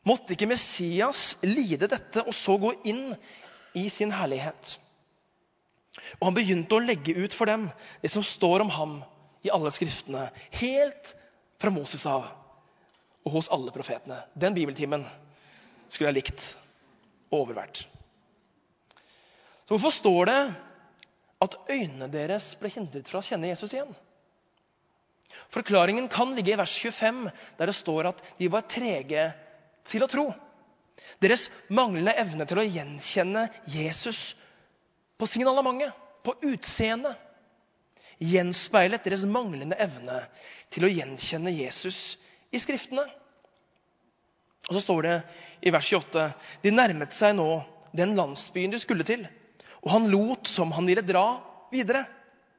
Måtte 0.08 0.34
ikke 0.34 0.48
Messias 0.50 1.36
lide 1.44 1.90
dette 1.90 2.24
og 2.24 2.34
så 2.34 2.56
gå 2.58 2.72
inn 2.88 3.12
i 3.78 3.84
sin 3.92 4.14
herlighet? 4.14 4.76
Og 6.18 6.30
han 6.30 6.38
begynte 6.38 6.78
å 6.78 6.82
legge 6.82 7.14
ut 7.20 7.36
for 7.36 7.50
dem 7.50 7.68
det 8.02 8.10
som 8.10 8.24
står 8.24 8.64
om 8.64 8.72
ham 8.72 8.96
i 9.44 9.52
alle 9.52 9.70
skriftene, 9.74 10.30
helt 10.56 11.12
fra 11.60 11.70
Moses 11.74 12.06
av 12.08 12.24
og 13.22 13.36
hos 13.36 13.50
alle 13.54 13.74
profetene. 13.74 14.18
Den 14.34 14.56
bibeltimen 14.56 15.04
skulle 15.88 16.10
jeg 16.10 16.22
likt 16.22 16.46
og 17.30 17.44
overvært. 17.44 17.84
Hvorfor 19.72 19.94
står 19.94 20.28
det 20.28 20.40
at 21.40 21.54
øynene 21.72 22.10
deres 22.12 22.50
ble 22.60 22.68
hindret 22.74 23.08
fra 23.08 23.22
å 23.22 23.24
kjenne 23.24 23.48
Jesus 23.48 23.72
igjen? 23.72 23.94
Forklaringen 25.52 26.10
kan 26.12 26.34
ligge 26.36 26.52
i 26.52 26.58
vers 26.60 26.74
25, 26.76 27.22
der 27.56 27.70
det 27.70 27.76
står 27.78 28.10
at 28.10 28.20
de 28.36 28.50
var 28.52 28.66
trege 28.68 29.30
til 29.88 30.04
å 30.04 30.10
tro. 30.12 30.26
Deres 31.24 31.46
manglende 31.72 32.12
evne 32.20 32.44
til 32.48 32.60
å 32.60 32.66
gjenkjenne 32.68 33.46
Jesus 33.72 34.34
på 35.16 35.28
signalementet, 35.30 35.96
på 36.22 36.36
utseendet. 36.52 37.16
gjenspeilet 38.22 39.02
deres 39.02 39.24
manglende 39.24 39.74
evne 39.80 40.20
til 40.70 40.84
å 40.84 40.90
gjenkjenne 40.92 41.50
Jesus 41.50 42.18
i 42.52 42.60
Skriftene. 42.60 43.08
Og 44.68 44.76
så 44.76 44.82
står 44.84 45.02
det 45.08 45.14
i 45.64 45.72
vers 45.74 45.88
28.: 45.88 46.28
De 46.62 46.70
nærmet 46.70 47.16
seg 47.16 47.34
nå 47.40 47.64
den 47.96 48.14
landsbyen 48.14 48.70
de 48.70 48.78
skulle 48.78 49.08
til, 49.08 49.24
og 49.82 49.90
han 49.90 50.10
lot 50.10 50.50
som 50.50 50.72
han 50.76 50.86
ville 50.86 51.04
dra 51.06 51.26
videre. 51.72 52.04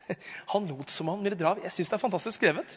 Han 0.51 0.65
lot 0.67 0.89
som 0.91 1.07
han 1.07 1.21
ville 1.23 1.37
dra. 1.39 1.53
Jeg 1.63 1.71
syns 1.71 1.87
det 1.87 1.95
er 1.95 2.01
fantastisk 2.01 2.41
skrevet. 2.41 2.73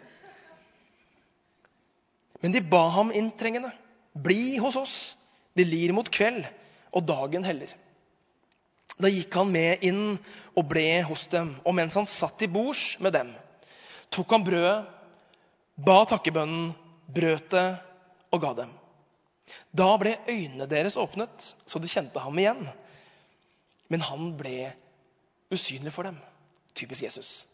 Men 2.39 2.55
de 2.55 2.61
ba 2.63 2.85
ham 2.95 3.11
inntrengende. 3.11 3.73
Bli 4.15 4.61
hos 4.63 4.77
oss. 4.79 4.95
Det 5.57 5.65
lir 5.67 5.91
mot 5.97 6.07
kveld, 6.13 6.45
og 6.95 7.03
dagen 7.09 7.43
heller. 7.43 7.73
Da 9.01 9.11
gikk 9.11 9.35
han 9.37 9.51
med 9.53 9.83
inn 9.85 10.03
og 10.55 10.69
ble 10.71 11.03
hos 11.09 11.27
dem. 11.33 11.55
Og 11.67 11.75
mens 11.77 11.99
han 11.99 12.07
satt 12.07 12.39
til 12.39 12.53
bords 12.53 13.01
med 13.03 13.17
dem, 13.17 13.33
tok 14.15 14.37
han 14.37 14.45
brødet, 14.47 14.87
ba 15.77 15.99
takkebønnen, 16.09 16.71
brøt 17.11 17.51
det 17.53 17.69
og 18.33 18.43
ga 18.45 18.53
dem. 18.63 18.73
Da 19.77 19.91
ble 20.01 20.15
øynene 20.29 20.69
deres 20.71 20.97
åpnet, 21.01 21.53
så 21.67 21.81
de 21.81 21.91
kjente 21.91 22.23
ham 22.23 22.39
igjen. 22.41 22.63
Men 23.88 24.03
han 24.03 24.33
ble 24.38 24.72
usynlig 25.53 25.92
for 25.94 26.09
dem. 26.09 26.18
Typisk 26.75 27.07
Jesus. 27.07 27.46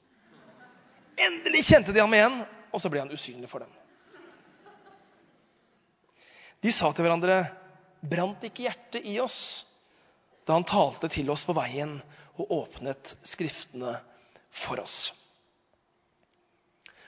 Endelig 1.21 1.65
kjente 1.69 1.93
de 1.93 2.01
ham 2.01 2.15
igjen, 2.17 2.39
og 2.73 2.81
så 2.81 2.91
ble 2.93 3.03
han 3.03 3.13
usynlig 3.13 3.51
for 3.51 3.65
dem. 3.65 3.73
De 6.63 6.71
sa 6.73 6.93
til 6.93 7.05
hverandre, 7.05 7.45
'Brant 8.03 8.45
ikke 8.47 8.67
hjertet 8.69 9.07
i 9.07 9.19
oss?' 9.21 9.67
da 10.47 10.57
han 10.57 10.67
talte 10.67 11.07
til 11.09 11.31
oss 11.31 11.45
på 11.47 11.55
veien 11.55 12.01
og 12.35 12.51
åpnet 12.51 13.15
Skriftene 13.23 13.95
for 14.51 14.81
oss. 14.83 15.13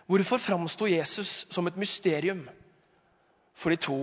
Hvorfor 0.06 0.38
framsto 0.38 0.86
Jesus 0.86 1.46
som 1.50 1.66
et 1.66 1.78
mysterium 1.80 2.44
for 3.56 3.72
de 3.72 3.76
to 3.80 3.96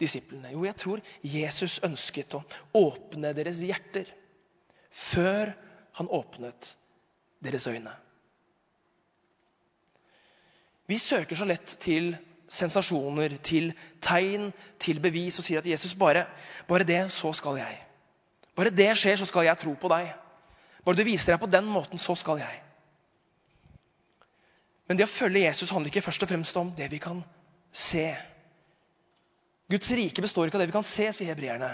disiplene? 0.00 0.52
Jo, 0.54 0.64
jeg 0.66 0.76
tror 0.78 1.02
Jesus 1.22 1.78
ønsket 1.86 2.38
å 2.38 2.42
åpne 2.78 3.34
deres 3.36 3.62
hjerter 3.64 4.10
før 4.94 5.52
han 5.98 6.10
åpnet 6.14 6.74
deres 7.44 7.66
øyne. 7.70 7.92
Vi 10.88 10.98
søker 10.98 11.36
så 11.36 11.44
lett 11.44 11.76
til 11.82 12.14
sensasjoner, 12.48 13.34
til 13.44 13.74
tegn, 14.00 14.48
til 14.80 15.02
bevis 15.04 15.36
og 15.38 15.44
sier 15.44 15.60
at 15.60 15.68
Jesus, 15.68 15.92
bare, 15.94 16.24
bare 16.68 16.86
det, 16.88 17.02
så 17.12 17.32
skal 17.36 17.58
jeg. 17.60 17.76
Bare 18.56 18.72
det 18.72 18.88
skjer, 18.96 19.18
så 19.20 19.28
skal 19.28 19.44
jeg 19.44 19.60
tro 19.60 19.74
på 19.76 19.90
deg. 19.92 20.08
Bare 20.84 20.96
du 20.96 21.04
viser 21.04 21.34
deg 21.34 21.42
på 21.42 21.50
den 21.52 21.68
måten, 21.68 22.00
så 22.00 22.16
skal 22.16 22.40
jeg. 22.40 22.62
Men 24.88 24.96
det 24.96 25.04
å 25.04 25.12
følge 25.12 25.44
Jesus 25.44 25.70
handler 25.74 25.92
ikke 25.92 26.06
først 26.06 26.24
og 26.24 26.30
fremst 26.30 26.56
om 26.56 26.72
det 26.76 26.88
vi 26.90 27.00
kan 27.02 27.20
se. 27.72 28.06
Guds 29.68 29.90
rike 29.92 30.24
består 30.24 30.48
ikke 30.48 30.58
av 30.58 30.64
det 30.64 30.70
vi 30.70 30.76
kan 30.78 30.86
se, 30.86 31.10
sier 31.12 31.32
hebreerne. 31.32 31.70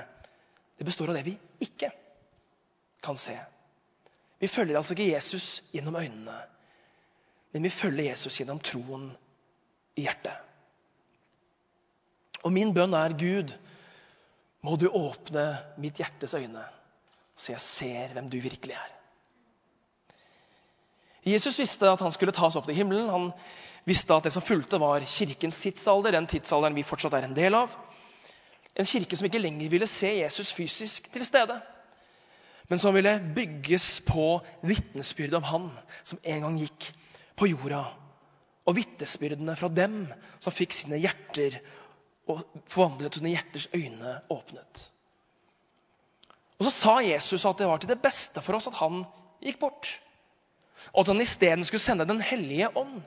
Det 0.79 0.87
består 0.87 1.13
av 1.13 1.19
det 1.19 1.27
vi 1.29 1.37
ikke 1.63 1.93
kan 3.05 3.19
se. 3.21 3.37
Vi 4.43 4.51
følger 4.51 4.79
altså 4.79 4.97
ikke 4.97 5.13
Jesus 5.13 5.63
gjennom 5.73 5.97
øynene, 6.01 6.39
men 7.55 7.63
vi 7.63 7.71
følger 7.71 8.11
Jesus 8.11 8.41
gjennom 8.41 8.59
troen 8.59 9.07
i 9.95 10.09
hjertet. 10.09 10.35
Og 12.45 12.53
min 12.53 12.75
bønn 12.77 12.97
er 12.99 13.15
Gud, 13.17 13.55
må 14.65 14.75
du 14.81 14.89
åpne 14.91 15.47
mitt 15.81 16.01
hjertes 16.01 16.35
øyne, 16.35 16.65
så 17.37 17.55
jeg 17.55 17.63
ser 17.63 18.17
hvem 18.17 18.29
du 18.33 18.41
virkelig 18.43 18.75
er. 18.77 18.91
Jesus 21.25 21.57
visste 21.59 21.89
at 21.89 22.03
han 22.05 22.13
skulle 22.13 22.35
tas 22.37 22.57
opp 22.59 22.67
til 22.69 22.77
himmelen. 22.77 23.09
Han 23.09 23.31
visste 23.85 24.17
at 24.17 24.27
det 24.27 24.33
som 24.33 24.45
fulgte, 24.45 24.81
var 24.81 25.05
kirkens 25.09 25.61
tidsalder, 25.61 26.15
den 26.17 26.29
tidsalderen 26.31 26.77
vi 26.77 26.87
fortsatt 26.87 27.17
er 27.19 27.29
en 27.29 27.37
del 27.37 27.57
av. 27.59 27.73
En 28.75 28.89
kirke 28.89 29.17
som 29.17 29.29
ikke 29.29 29.43
lenger 29.43 29.71
ville 29.71 29.89
se 29.91 30.11
Jesus 30.19 30.53
fysisk 30.57 31.11
til 31.13 31.27
stede, 31.27 31.61
men 32.69 32.81
som 32.81 32.95
ville 32.97 33.19
bygges 33.37 34.01
på 34.09 34.41
vitnesbyrdet 34.65 35.37
om 35.39 35.47
han 35.51 35.69
som 36.03 36.19
en 36.25 36.47
gang 36.47 36.57
gikk 36.63 36.89
på 37.37 37.51
jorda. 37.53 37.85
Og 38.65 38.79
vitnesbyrdene 38.79 39.57
fra 39.61 39.69
dem 39.69 40.07
som 40.41 40.55
fikk 40.55 40.73
sine 40.73 40.97
hjerter 41.03 41.59
og 42.33 42.41
forvandlet 42.73 43.19
sine 43.19 43.35
hjerters 43.35 43.69
øyne 43.77 44.15
åpnet. 44.33 44.87
Og 46.59 46.65
så 46.67 46.73
sa 46.73 46.95
Jesus 47.05 47.45
at 47.45 47.61
det 47.61 47.69
var 47.69 47.83
til 47.83 47.91
det 47.93 48.01
beste 48.01 48.41
for 48.41 48.57
oss 48.57 48.71
at 48.71 48.79
han 48.81 49.03
gikk 49.45 49.61
bort. 49.61 49.91
Og 50.95 51.03
at 51.03 51.13
han 51.13 51.21
isteden 51.21 51.65
skulle 51.65 51.83
sende 51.85 52.09
Den 52.09 52.21
hellige 52.25 52.71
ånd. 52.77 53.03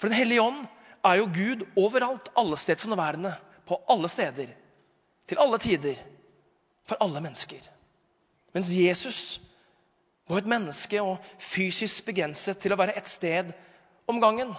For 0.00 0.08
Den 0.08 0.16
hellige 0.16 0.42
ånd 0.42 0.64
er 1.04 1.20
jo 1.20 1.28
Gud 1.28 1.66
overalt, 1.76 2.32
alle 2.38 2.56
stedsnærværende, 2.56 3.34
på 3.68 3.76
alle 3.92 4.08
steder, 4.08 4.48
til 5.28 5.38
alle 5.38 5.58
tider, 5.60 6.00
for 6.88 6.96
alle 7.04 7.20
mennesker. 7.20 7.60
Mens 8.56 8.72
Jesus 8.74 9.40
var 10.30 10.40
et 10.40 10.48
menneske 10.50 11.02
og 11.02 11.18
fysisk 11.38 12.08
begrenset 12.08 12.58
til 12.62 12.72
å 12.72 12.78
være 12.80 12.96
et 12.98 13.08
sted 13.08 13.52
om 14.10 14.18
gangen. 14.22 14.50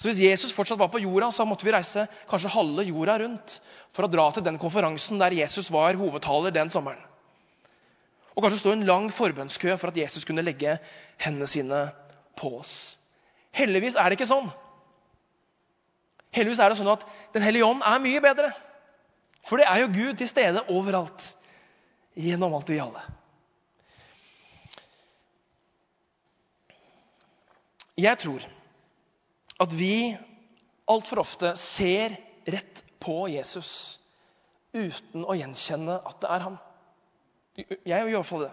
Så 0.00 0.08
hvis 0.08 0.22
Jesus 0.24 0.54
fortsatt 0.56 0.80
var 0.80 0.90
på 0.92 1.02
jorda, 1.02 1.28
så 1.32 1.44
måtte 1.44 1.66
vi 1.66 1.74
reise 1.74 2.06
kanskje 2.28 2.52
halve 2.54 2.86
jorda 2.88 3.18
rundt 3.20 3.58
for 3.92 4.06
å 4.06 4.12
dra 4.12 4.26
til 4.32 4.44
den 4.46 4.58
konferansen 4.60 5.20
der 5.20 5.36
Jesus 5.36 5.68
var 5.72 5.98
hovedtaler 6.00 6.54
den 6.56 6.72
sommeren. 6.72 7.02
Og 8.32 8.42
kanskje 8.44 8.62
stå 8.62 8.72
i 8.72 8.78
en 8.78 8.88
lang 8.88 9.10
forbønnskø 9.12 9.74
for 9.76 9.92
at 9.92 10.00
Jesus 10.00 10.24
kunne 10.24 10.44
legge 10.44 10.78
hendene 11.20 11.48
sine 11.50 11.82
på 12.40 12.54
oss. 12.60 12.96
Heldigvis 13.56 13.96
er 13.98 14.08
det 14.08 14.18
ikke 14.18 14.30
sånn. 14.30 14.50
Heldigvis 16.34 16.60
er 16.62 16.70
det 16.70 16.78
sånn 16.78 16.92
at 16.92 17.06
Den 17.34 17.42
hellige 17.42 17.66
ånd 17.66 17.82
er 17.86 18.02
mye 18.02 18.22
bedre. 18.22 18.50
For 19.46 19.58
det 19.58 19.66
er 19.66 19.82
jo 19.82 19.92
Gud 19.94 20.20
til 20.20 20.28
stede 20.30 20.62
overalt. 20.70 21.32
Gjennom 22.18 22.54
alt 22.54 22.70
og 22.70 22.76
i 22.76 22.82
alle. 22.82 23.02
Jeg 28.00 28.18
tror 28.22 28.44
at 29.60 29.74
vi 29.76 30.16
altfor 30.88 31.20
ofte 31.20 31.52
ser 31.58 32.14
rett 32.48 32.82
på 33.02 33.26
Jesus 33.28 33.98
uten 34.72 35.26
å 35.26 35.36
gjenkjenne 35.36 35.98
at 36.06 36.20
det 36.22 36.30
er 36.30 36.44
han. 36.46 36.56
Jeg 37.84 38.12
gjør 38.12 38.26
fall 38.26 38.46
det. 38.46 38.52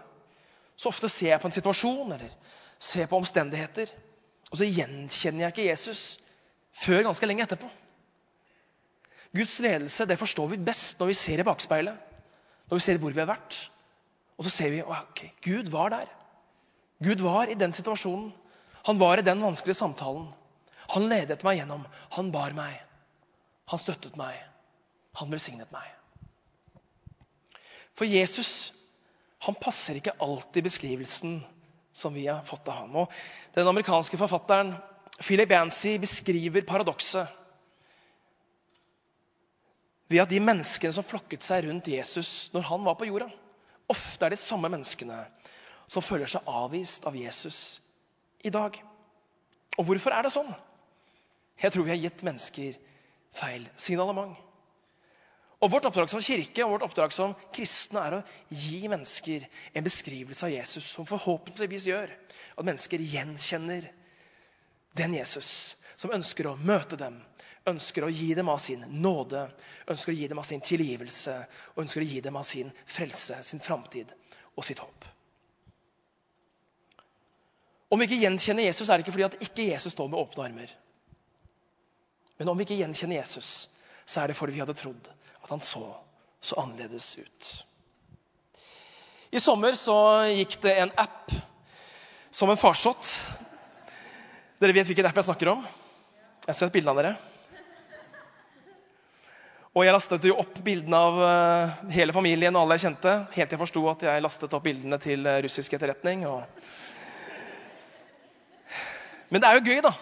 Så 0.78 0.90
ofte 0.92 1.08
ser 1.10 1.32
jeg 1.32 1.42
på 1.42 1.48
en 1.48 1.56
situasjon 1.56 2.12
eller 2.14 2.34
ser 2.78 3.08
på 3.10 3.18
omstendigheter, 3.18 3.90
og 4.48 4.60
så 4.60 4.68
gjenkjenner 4.68 5.44
jeg 5.44 5.54
ikke 5.54 5.68
Jesus 5.68 6.02
før 6.78 7.04
ganske 7.08 7.28
lenge 7.28 7.44
etterpå. 7.44 7.68
Guds 9.36 9.58
ledelse 9.60 10.06
det 10.08 10.16
forstår 10.20 10.54
vi 10.54 10.60
best 10.70 11.00
når 11.00 11.10
vi 11.10 11.18
ser 11.18 11.42
i 11.42 11.46
bakspeilet. 11.46 11.96
Når 12.68 12.80
vi 12.80 12.84
ser 12.84 13.00
hvor 13.02 13.12
vi 13.12 13.20
har 13.20 13.28
vært. 13.28 13.58
Og 14.38 14.46
så 14.46 14.52
ser 14.54 14.72
vi 14.72 14.84
ok, 14.84 15.24
Gud 15.44 15.68
var 15.72 15.92
der. 15.92 16.08
Gud 17.04 17.22
var 17.24 17.50
i 17.50 17.58
den 17.58 17.74
situasjonen. 17.76 18.32
Han 18.88 19.00
var 19.00 19.20
i 19.20 19.26
den 19.26 19.42
vanskelige 19.42 19.76
samtalen. 19.78 20.28
Han 20.94 21.08
ledet 21.10 21.44
meg 21.44 21.60
gjennom. 21.60 21.84
Han 22.16 22.32
bar 22.32 22.56
meg. 22.56 22.72
Han 23.68 23.82
støttet 23.82 24.16
meg. 24.16 24.38
Han 25.20 25.32
velsignet 25.32 25.72
meg. 25.74 25.86
For 27.98 28.08
Jesus 28.08 28.72
han 29.44 29.58
passer 29.58 29.98
ikke 29.98 30.16
alltid 30.22 30.66
beskrivelsen 30.66 31.38
som 31.98 32.14
vi 32.14 32.28
har 32.28 32.44
fått 32.46 32.68
av 32.70 32.84
ham. 32.84 32.96
Og 33.02 33.18
den 33.56 33.68
amerikanske 33.68 34.18
forfatteren 34.20 34.74
Philip 35.18 35.50
Yancy 35.50 35.96
beskriver 35.98 36.66
paradokset 36.66 37.26
ved 40.08 40.22
at 40.22 40.30
de 40.30 40.40
menneskene 40.40 40.94
som 40.94 41.04
flokket 41.04 41.44
seg 41.44 41.66
rundt 41.66 41.90
Jesus 41.90 42.48
når 42.54 42.64
han 42.70 42.86
var 42.86 42.96
på 42.96 43.08
jorda, 43.10 43.28
ofte 43.90 44.24
er 44.24 44.32
de 44.32 44.40
samme 44.40 44.70
menneskene 44.72 45.18
som 45.88 46.04
føler 46.04 46.30
seg 46.30 46.48
avvist 46.48 47.04
av 47.08 47.16
Jesus 47.16 47.80
i 48.44 48.52
dag. 48.54 48.76
Og 49.76 49.88
hvorfor 49.88 50.14
er 50.14 50.24
det 50.24 50.32
sånn? 50.32 50.50
Jeg 51.58 51.74
tror 51.74 51.84
vi 51.84 51.92
har 51.92 52.00
gitt 52.00 52.24
mennesker 52.24 52.76
feil 53.34 53.66
signalement. 53.76 54.36
Og 55.58 55.72
Vårt 55.72 55.88
oppdrag 55.88 56.10
som 56.10 56.22
kirke 56.22 56.62
og 56.62 56.76
vårt 56.76 56.84
oppdrag 56.86 57.14
som 57.14 57.32
kristne 57.54 58.02
er 58.06 58.16
å 58.18 58.24
gi 58.54 58.84
mennesker 58.90 59.46
en 59.74 59.86
beskrivelse 59.86 60.46
av 60.46 60.52
Jesus 60.54 60.86
som 60.94 61.08
forhåpentligvis 61.08 61.88
gjør 61.90 62.12
at 62.14 62.62
mennesker 62.66 63.02
gjenkjenner 63.02 63.88
den 64.98 65.16
Jesus 65.18 65.50
som 65.98 66.14
ønsker 66.14 66.46
å 66.46 66.54
møte 66.62 66.94
dem, 67.00 67.18
ønsker 67.66 68.06
å 68.06 68.12
gi 68.12 68.30
dem 68.38 68.48
av 68.52 68.60
sin 68.62 68.84
nåde, 69.02 69.48
ønsker 69.90 70.14
å 70.14 70.16
gi 70.20 70.30
dem 70.30 70.38
av 70.38 70.46
sin 70.46 70.62
tilgivelse 70.62 71.34
og 71.74 71.82
ønsker 71.82 72.06
å 72.06 72.10
gi 72.12 72.22
dem 72.22 72.38
av 72.38 72.46
sin 72.46 72.70
frelse, 72.86 73.42
sin 73.42 73.62
framtid 73.62 74.14
og 74.54 74.62
sitt 74.66 74.78
håp. 74.78 75.10
Om 77.88 77.98
vi 77.98 78.06
ikke 78.06 78.22
gjenkjenner 78.22 78.68
Jesus, 78.68 78.86
er 78.86 78.98
det 78.98 79.08
ikke 79.08 79.16
fordi 79.16 79.26
at 79.26 79.40
ikke 79.42 79.70
Jesus 79.72 79.94
står 79.96 80.10
med 80.12 80.22
åpne 80.22 80.44
armer. 80.44 80.72
Men 82.38 82.52
om 82.52 82.58
vi 82.58 82.68
ikke 82.68 82.78
gjenkjenner 82.78 83.18
Jesus, 83.24 83.66
så 84.06 84.22
er 84.22 84.30
det 84.30 84.38
fordi 84.38 84.54
vi 84.54 84.62
hadde 84.62 84.78
trodd 84.78 85.08
at 85.48 85.56
han 85.56 85.64
så 85.64 85.86
så 86.40 86.60
annerledes 86.60 87.18
ut. 87.18 87.64
I 89.30 89.40
sommer 89.40 89.74
så 89.74 89.96
gikk 90.30 90.58
det 90.62 90.74
en 90.78 90.92
app 90.96 91.32
som 92.30 92.50
en 92.50 92.60
farsott. 92.60 93.16
Dere 94.60 94.76
vet 94.76 94.86
hvilken 94.88 95.08
app 95.08 95.18
jeg 95.18 95.28
snakker 95.28 95.50
om? 95.52 95.64
Jeg 96.44 96.52
har 96.52 96.58
sett 96.60 96.72
bildene 96.72 96.94
av 96.94 97.00
dere. 97.00 97.16
Og 99.76 99.84
jeg 99.84 99.94
lastet 99.94 100.24
jo 100.30 100.38
opp 100.40 100.56
bildene 100.64 101.00
av 101.08 101.18
uh, 101.20 101.74
hele 101.92 102.14
familien 102.14 102.56
og 102.56 102.64
alle 102.64 102.78
jeg 102.78 102.86
kjente, 102.86 103.12
helt 103.34 103.50
til 103.50 103.58
jeg 103.58 103.62
forsto 103.64 103.82
at 103.90 104.06
jeg 104.08 104.24
lastet 104.24 104.54
opp 104.56 104.64
bildene 104.64 104.98
til 105.02 105.26
uh, 105.28 105.38
russisk 105.44 105.76
etterretning. 105.76 106.24
Og... 106.26 106.40
Men 109.28 109.42
det 109.42 109.50
er 109.50 109.58
jo 109.58 109.66
gøy, 109.68 109.82
da. 109.84 109.92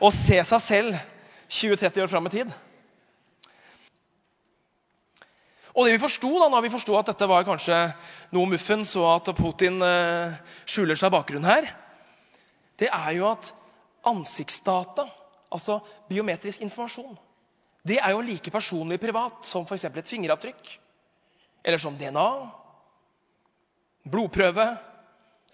Å 0.00 0.10
se 0.16 0.40
seg 0.48 0.62
selv 0.64 1.19
20-30 1.50 2.04
år 2.04 2.10
fram 2.12 2.28
i 2.30 2.34
tid. 2.34 2.52
Og 5.74 5.86
det 5.86 5.94
vi 5.94 6.02
forsto 6.02 6.30
da 6.40 6.48
når 6.50 6.64
vi 6.66 6.72
forsto 6.72 6.96
at 6.98 7.12
dette 7.12 7.28
var 7.30 7.46
kanskje 7.46 7.78
noe 8.34 8.50
muffens, 8.50 8.96
og 8.98 9.08
at 9.12 9.30
Putin 9.38 9.78
uh, 9.82 10.34
skjuler 10.66 10.98
seg 10.98 11.12
bakgrunnen 11.14 11.46
her, 11.50 11.70
det 12.80 12.90
er 12.90 13.10
jo 13.18 13.28
at 13.30 13.52
ansiktsdata 14.10 15.06
altså 15.50 15.80
biometrisk 16.08 16.62
informasjon, 16.64 17.18
det 17.86 17.98
er 17.98 18.12
jo 18.12 18.24
like 18.24 18.52
personlig 18.52 19.00
privat 19.00 19.46
som 19.48 19.64
f.eks. 19.64 19.86
et 19.88 20.10
fingeravtrykk. 20.10 20.72
Eller 21.64 21.80
som 21.80 21.96
DNA, 21.96 22.28
blodprøve, 24.10 24.66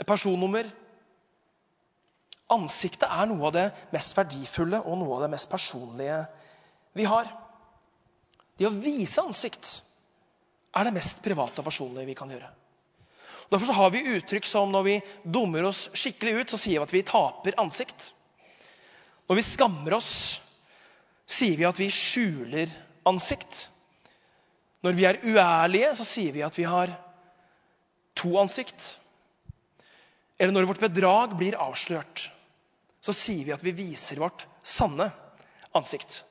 personnummer. 0.06 0.66
Ansiktet 2.52 3.08
er 3.08 3.26
noe 3.26 3.48
av 3.48 3.54
det 3.56 3.66
mest 3.94 4.14
verdifulle 4.14 4.78
og 4.84 5.00
noe 5.00 5.16
av 5.16 5.24
det 5.24 5.32
mest 5.32 5.50
personlige 5.50 6.20
vi 6.96 7.06
har. 7.08 7.26
Det 8.56 8.68
å 8.68 8.76
vise 8.76 9.24
ansikt 9.24 9.72
er 10.76 10.86
det 10.86 10.94
mest 10.94 11.22
private 11.24 11.60
og 11.60 11.66
personlige 11.66 12.08
vi 12.08 12.16
kan 12.18 12.30
gjøre. 12.30 12.48
Derfor 13.50 13.78
har 13.78 13.92
vi 13.94 14.04
uttrykk 14.16 14.46
som 14.48 14.72
når 14.74 14.86
vi 14.86 14.96
dummer 15.22 15.68
oss 15.68 15.86
skikkelig 15.94 16.40
ut, 16.40 16.52
så 16.52 16.58
sier 16.58 16.80
vi 16.80 16.86
at 16.86 16.94
vi 16.94 17.04
taper 17.06 17.58
ansikt. 17.62 18.10
Når 19.26 19.38
vi 19.38 19.46
skammer 19.46 19.96
oss, 19.98 20.10
sier 21.26 21.58
vi 21.58 21.66
at 21.66 21.78
vi 21.78 21.90
skjuler 21.94 22.70
ansikt. 23.06 23.66
Når 24.86 24.96
vi 24.98 25.06
er 25.08 25.20
uærlige, 25.24 25.92
så 25.98 26.06
sier 26.06 26.34
vi 26.34 26.44
at 26.46 26.58
vi 26.58 26.66
har 26.66 26.92
to 28.18 28.34
ansikt. 28.38 28.86
Eller 30.38 30.54
når 30.54 30.68
vårt 30.70 30.82
bedrag 30.82 31.34
blir 31.38 31.58
avslørt, 31.58 32.28
så 33.00 33.14
sier 33.14 33.44
vi 33.46 33.54
at 33.54 33.64
vi 33.64 33.74
viser 33.76 34.20
vårt 34.20 34.46
sanne 34.66 35.10
ansikt. 35.76 36.22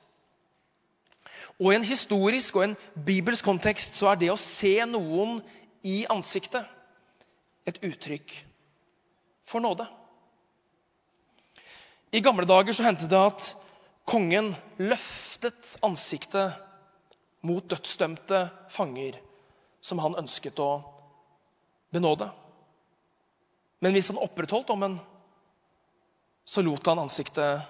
Og 1.56 1.72
I 1.72 1.78
en 1.78 1.86
historisk 1.88 2.56
og 2.58 2.66
en 2.66 2.76
bibelsk 3.06 3.46
kontekst 3.46 3.96
så 3.96 4.10
er 4.10 4.20
det 4.20 4.32
å 4.32 4.40
se 4.40 4.74
noen 4.88 5.38
i 5.86 6.02
ansiktet 6.12 6.66
et 7.66 7.78
uttrykk 7.86 8.34
for 9.46 9.64
nåde. 9.64 9.86
I 12.12 12.22
gamle 12.22 12.46
dager 12.48 12.76
så 12.76 12.84
hendte 12.86 13.08
det 13.10 13.18
at 13.18 13.48
kongen 14.06 14.52
løftet 14.78 15.76
ansiktet 15.84 16.54
mot 17.46 17.64
dødsdømte 17.70 18.46
fanger 18.72 19.18
som 19.84 20.00
han 20.02 20.18
ønsket 20.18 20.60
å 20.62 20.70
benåde. 21.94 22.28
Men 23.80 23.94
hvis 23.94 24.08
han 24.10 24.22
opprettholdt 24.22 24.70
dommen, 24.70 24.98
så 26.46 26.62
lot 26.62 26.86
han 26.86 27.02
ansiktet 27.02 27.64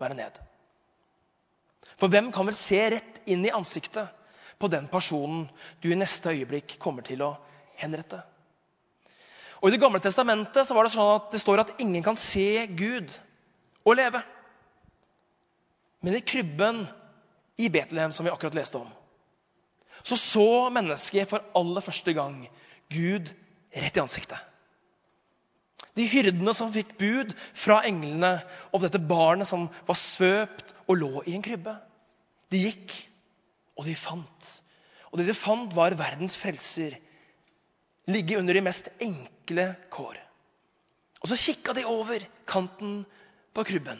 være 0.00 0.16
ned. 0.16 0.38
For 1.98 2.10
hvem 2.10 2.30
kan 2.32 2.46
vel 2.48 2.56
se 2.56 2.80
rett 2.94 3.20
inn 3.28 3.44
i 3.44 3.52
ansiktet 3.54 4.08
på 4.58 4.70
den 4.72 4.88
personen 4.90 5.46
du 5.82 5.90
i 5.90 5.98
neste 5.98 6.32
øyeblikk 6.32 6.78
kommer 6.82 7.04
til 7.06 7.22
å 7.26 7.34
henrette? 7.78 8.22
Og 9.58 9.68
I 9.68 9.74
Det 9.74 9.80
gamle 9.82 10.00
testamentet 10.00 10.66
så 10.66 10.74
var 10.74 10.86
det 10.86 10.94
sånn 10.94 11.16
at 11.16 11.32
det 11.34 11.40
står 11.42 11.64
at 11.64 11.80
ingen 11.82 12.04
kan 12.06 12.16
se 12.16 12.66
Gud 12.78 13.10
og 13.84 13.98
leve. 13.98 14.22
Men 16.00 16.14
i 16.14 16.22
krybben 16.22 16.84
i 17.58 17.68
Betlehem, 17.68 18.12
som 18.14 18.24
vi 18.24 18.30
akkurat 18.30 18.54
leste 18.54 18.78
om, 18.78 18.90
så 20.06 20.16
så 20.16 20.70
mennesket 20.70 21.26
for 21.28 21.42
aller 21.58 21.82
første 21.82 22.14
gang 22.14 22.44
Gud 22.88 23.32
rett 23.74 23.98
i 23.98 24.00
ansiktet. 24.00 24.38
De 25.98 26.06
hyrdene 26.06 26.54
som 26.54 26.70
fikk 26.70 26.94
bud 27.00 27.34
fra 27.58 27.80
englene 27.88 28.36
om 28.70 28.82
dette 28.82 29.00
barnet 29.02 29.48
som 29.50 29.66
var 29.88 29.98
svøpt 29.98 30.74
og 30.86 31.00
lå 31.00 31.12
i 31.26 31.34
en 31.34 31.44
krybbe. 31.44 31.74
De 32.54 32.62
gikk, 32.62 32.94
og 33.78 33.88
de 33.88 33.96
fant. 33.98 34.50
Og 35.10 35.18
det 35.20 35.26
de 35.28 35.36
fant, 35.36 35.74
var 35.74 35.96
verdens 35.98 36.38
frelser. 36.38 36.94
Ligge 38.08 38.38
under 38.38 38.56
de 38.56 38.64
mest 38.64 38.90
enkle 39.04 39.72
kår. 39.92 40.16
Og 41.18 41.30
så 41.32 41.38
kikka 41.40 41.74
de 41.74 41.84
over 41.88 42.22
kanten 42.48 43.02
på 43.54 43.66
krybben. 43.66 43.98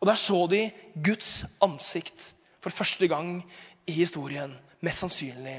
Og 0.00 0.08
der 0.08 0.20
så 0.20 0.44
de 0.52 0.66
Guds 0.94 1.44
ansikt 1.64 2.30
for 2.60 2.72
første 2.72 3.08
gang 3.08 3.40
i 3.88 3.96
historien. 3.96 4.52
Mest 4.80 5.04
sannsynlig 5.04 5.58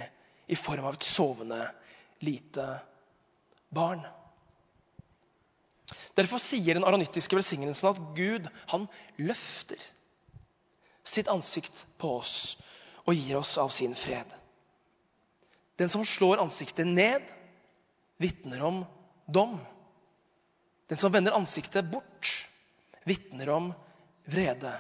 i 0.49 0.57
form 0.57 0.85
av 0.85 0.97
et 0.97 1.05
sovende 1.05 1.61
lite 2.25 2.65
barn. 3.73 4.01
Derfor 6.17 6.41
sier 6.43 6.75
den 6.77 6.85
aronittiske 6.87 7.37
velsignelsen 7.37 7.91
at 7.91 8.01
Gud 8.17 8.47
han 8.71 8.87
løfter 9.19 9.81
sitt 11.07 11.29
ansikt 11.31 11.85
på 12.01 12.17
oss 12.19 12.35
og 13.05 13.15
gir 13.17 13.39
oss 13.39 13.55
av 13.61 13.71
sin 13.73 13.95
fred. 13.97 14.27
Den 15.81 15.89
som 15.89 16.05
slår 16.05 16.43
ansiktet 16.43 16.87
ned, 16.87 17.25
vitner 18.21 18.61
om 18.67 18.83
dom. 19.25 19.55
Den 20.91 20.99
som 21.01 21.13
vender 21.13 21.33
ansiktet 21.33 21.87
bort, 21.89 22.29
vitner 23.07 23.49
om 23.49 23.71
vrede. 24.29 24.73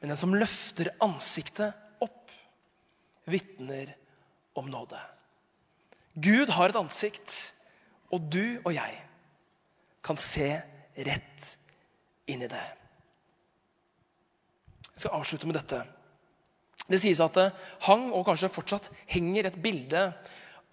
Men 0.00 0.14
den 0.14 0.20
som 0.20 0.34
løfter 0.34 0.94
ansiktet 1.04 1.76
opp, 2.00 2.32
vitner 3.28 3.92
om 4.56 4.70
nåde. 4.72 5.00
Gud 6.14 6.50
har 6.50 6.72
et 6.72 6.80
ansikt, 6.80 7.36
og 8.10 8.24
du 8.32 8.58
og 8.64 8.72
jeg 8.74 8.96
kan 10.02 10.18
se 10.20 10.52
rett 10.96 11.48
inn 12.30 12.42
i 12.42 12.50
det. 12.50 12.66
Jeg 14.92 15.06
skal 15.06 15.16
avslutte 15.20 15.48
med 15.48 15.58
dette. 15.58 15.80
Det 16.90 16.98
sies 17.00 17.20
at 17.22 17.36
det 17.38 17.50
hang, 17.86 18.10
og 18.12 18.26
kanskje 18.26 18.52
fortsatt 18.52 18.90
henger, 19.10 19.46
et 19.46 19.60
bilde 19.62 20.10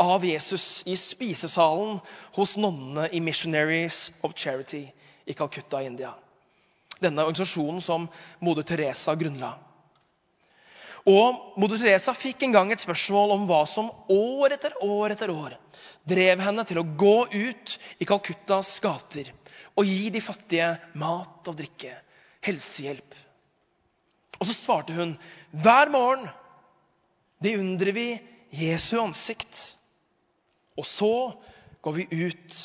av 0.01 0.25
Jesus 0.25 0.83
i 0.89 0.95
spisesalen 0.99 1.99
hos 2.37 2.55
nonnene 2.57 3.07
i 3.13 3.21
Missionaries 3.23 4.07
of 4.25 4.35
Charity 4.37 4.85
i 5.25 5.35
Calcutta, 5.37 5.81
India 5.83 6.13
denne 6.99 7.25
organisasjonen 7.25 7.81
som 7.81 8.07
moder 8.39 8.65
Teresa 8.65 9.15
grunnla. 9.15 9.53
Og 11.07 11.59
Moder 11.59 11.79
Teresa 11.79 12.11
fikk 12.11 12.43
en 12.43 12.55
gang 12.55 12.71
et 12.73 12.83
spørsmål 12.83 13.31
om 13.37 13.45
hva 13.47 13.61
som 13.69 13.87
år 14.11 14.57
etter 14.57 14.75
år 14.83 15.15
etter 15.15 15.31
år 15.31 15.55
drev 16.07 16.41
henne 16.43 16.65
til 16.67 16.81
å 16.81 16.87
gå 16.99 17.15
ut 17.31 17.75
i 17.99 18.07
Calcuttas 18.07 18.73
gater 18.83 19.31
og 19.77 19.87
gi 19.87 20.09
de 20.11 20.23
fattige 20.23 20.73
mat 20.99 21.47
og 21.47 21.55
drikke, 21.59 21.93
helsehjelp. 22.43 23.15
Og 24.37 24.49
så 24.49 24.55
svarte 24.55 24.95
hun 24.97 25.15
hver 25.63 25.91
morgen 25.93 26.27
beundrer 27.43 27.93
vi 27.95 28.07
Jesu 28.57 28.97
ansikt. 29.01 29.75
Og 30.77 30.85
så 30.85 31.13
går 31.81 31.95
vi 31.97 32.25
ut 32.27 32.57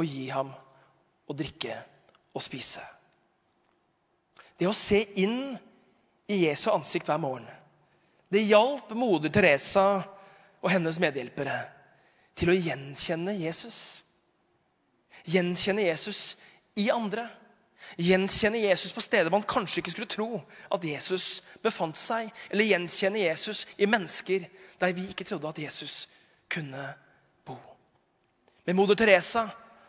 og 0.00 0.06
gir 0.06 0.34
ham 0.36 0.52
å 1.26 1.36
drikke 1.36 1.74
og 2.36 2.44
spise. 2.44 2.84
Det 4.60 4.68
å 4.68 4.76
se 4.76 5.02
inn 5.20 5.56
i 6.30 6.44
Jesu 6.44 6.70
ansikt 6.72 7.08
hver 7.08 7.20
morgen. 7.20 7.48
Det 8.30 8.46
hjalp 8.46 8.92
moder 8.94 9.32
Teresa 9.34 10.02
og 10.60 10.70
hennes 10.70 11.00
medhjelpere 11.02 11.56
til 12.38 12.52
å 12.52 12.56
gjenkjenne 12.56 13.34
Jesus. 13.40 13.78
Gjenkjenne 15.26 15.88
Jesus 15.88 16.36
i 16.78 16.88
andre. 16.94 17.26
Gjenkjenne 17.98 18.60
Jesus 18.62 18.92
på 18.94 19.02
steder 19.02 19.32
man 19.34 19.46
kanskje 19.48 19.82
ikke 19.82 19.94
skulle 19.94 20.12
tro 20.12 20.28
at 20.70 20.84
Jesus 20.86 21.40
befant 21.64 21.98
seg. 21.98 22.30
Eller 22.52 22.70
gjenkjenne 22.70 23.24
Jesus 23.24 23.64
i 23.76 23.88
mennesker 23.90 24.46
der 24.80 24.94
vi 24.96 25.08
ikke 25.10 25.26
trodde 25.26 25.50
at 25.50 25.58
Jesus 25.58 26.04
kunne 26.50 26.86
bo. 27.46 27.58
Men 28.64 28.78
moder 28.78 28.94
Teresa 28.94 29.48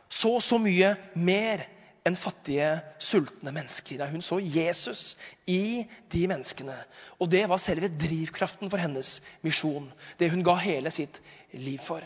så 0.09 0.39
så 0.43 0.57
mye 0.59 0.95
mer 1.15 1.63
enn 2.07 2.17
fattige, 2.17 2.79
sultne 2.99 3.53
mennesker. 3.53 4.01
Hun 4.09 4.23
så 4.25 4.39
Jesus 4.41 5.17
i 5.49 5.85
de 6.13 6.23
menneskene. 6.31 6.75
Og 7.21 7.29
det 7.31 7.43
var 7.49 7.61
selve 7.61 7.91
drivkraften 7.93 8.71
for 8.71 8.81
hennes 8.81 9.19
misjon. 9.45 9.91
Det 10.19 10.31
hun 10.33 10.43
ga 10.45 10.55
hele 10.61 10.91
sitt 10.93 11.21
liv 11.53 11.79
for. 11.83 12.01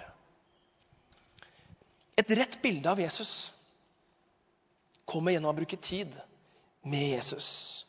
Et 2.19 2.37
rett 2.39 2.59
bilde 2.63 2.91
av 2.91 2.99
Jesus 2.99 3.53
kommer 5.05 5.35
gjennom 5.35 5.51
å 5.53 5.57
bruke 5.57 5.79
tid 5.79 6.11
med 6.87 7.15
Jesus. 7.15 7.84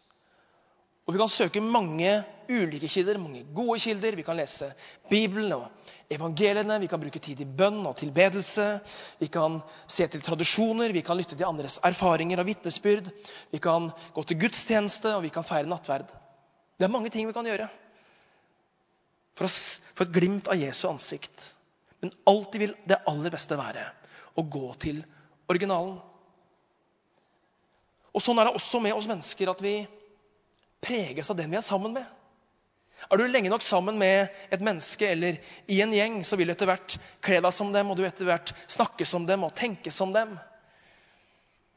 Og 1.07 1.15
vi 1.15 1.21
kan 1.21 1.31
søke 1.31 1.63
mange 1.63 2.11
ulike 2.51 2.89
kilder, 2.91 3.19
mange 3.23 3.45
gode 3.55 3.79
kilder. 3.79 4.17
Vi 4.19 4.25
kan 4.27 4.37
lese 4.39 4.73
Bibelen 5.11 5.53
og 5.55 5.69
evangeliene. 6.11 6.81
Vi 6.83 6.89
kan 6.91 7.01
bruke 7.03 7.23
tid 7.23 7.41
i 7.41 7.47
bønn 7.47 7.85
og 7.87 7.95
tilbedelse. 8.01 8.67
Vi 9.21 9.29
kan 9.31 9.61
se 9.87 10.09
til 10.11 10.25
tradisjoner, 10.27 10.95
vi 10.95 11.05
kan 11.07 11.19
lytte 11.19 11.39
til 11.39 11.47
andres 11.47 11.79
erfaringer 11.87 12.43
og 12.43 12.49
vitnesbyrd. 12.51 13.11
Vi 13.53 13.63
kan 13.63 13.91
gå 14.15 14.25
til 14.27 14.41
gudstjeneste, 14.41 15.15
og 15.15 15.23
vi 15.23 15.31
kan 15.35 15.47
feire 15.47 15.71
nattverd. 15.71 16.11
Det 16.77 16.89
er 16.89 16.93
mange 16.93 17.11
ting 17.15 17.29
vi 17.29 17.35
kan 17.37 17.47
gjøre 17.47 17.69
for 19.37 19.47
å 19.47 19.53
få 19.53 20.07
et 20.07 20.15
glimt 20.17 20.49
av 20.49 20.59
Jesu 20.59 20.87
ansikt. 20.89 21.53
Men 22.01 22.13
alltid 22.29 22.63
vil 22.63 22.75
det 22.89 23.03
aller 23.09 23.33
beste 23.33 23.59
være 23.59 23.85
å 24.37 24.43
gå 24.43 24.71
til 24.81 25.03
originalen. 25.49 25.99
Og 28.17 28.25
Sånn 28.25 28.41
er 28.41 28.49
det 28.49 28.57
også 28.57 28.81
med 28.81 28.97
oss 28.97 29.09
mennesker 29.11 29.53
at 29.53 29.61
vi 29.61 29.75
preges 30.87 31.31
av 31.31 31.39
den 31.39 31.51
vi 31.51 31.59
er 31.59 31.67
sammen 31.67 31.97
med. 31.97 32.07
Er 33.11 33.21
du 33.21 33.27
lenge 33.29 33.51
nok 33.53 33.63
sammen 33.63 33.99
med 34.01 34.33
et 34.51 34.63
menneske 34.65 35.07
eller 35.13 35.39
i 35.71 35.81
en 35.85 35.93
gjeng, 35.95 36.23
så 36.25 36.39
vil 36.39 36.49
du 36.49 36.55
etter 36.55 36.71
hvert 36.71 36.97
kle 37.25 37.43
deg 37.45 37.55
som 37.55 37.73
dem, 37.75 37.91
og 37.91 37.99
du 37.99 38.07
etter 38.07 38.27
hvert 38.29 38.55
snakke 38.71 39.07
som 39.07 39.27
dem 39.29 39.45
og 39.47 39.55
tenke 39.59 39.93
som 39.95 40.15
dem. 40.15 40.33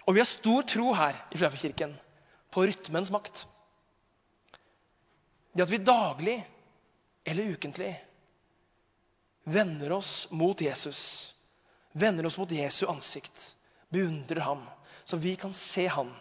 Og 0.08 0.16
vi 0.16 0.24
har 0.24 0.30
stor 0.30 0.66
tro 0.66 0.94
her 0.98 1.18
i 1.30 1.38
Fleifjordkirken 1.38 1.94
på 2.50 2.66
rytmens 2.66 3.12
makt. 3.14 3.44
Det 5.54 5.66
at 5.66 5.74
vi 5.74 5.82
daglig 5.84 6.38
eller 7.30 7.52
ukentlig 7.54 7.92
vender 9.50 9.92
oss 9.92 10.28
mot 10.32 10.62
Jesus, 10.62 11.36
vender 11.92 12.26
oss 12.26 12.38
mot 12.38 12.52
Jesu 12.52 12.86
ansikt, 12.90 13.58
beundrer 13.90 14.42
ham, 14.46 14.64
så 15.04 15.18
vi 15.18 15.36
kan 15.36 15.54
se 15.54 15.88
ham 15.88 16.14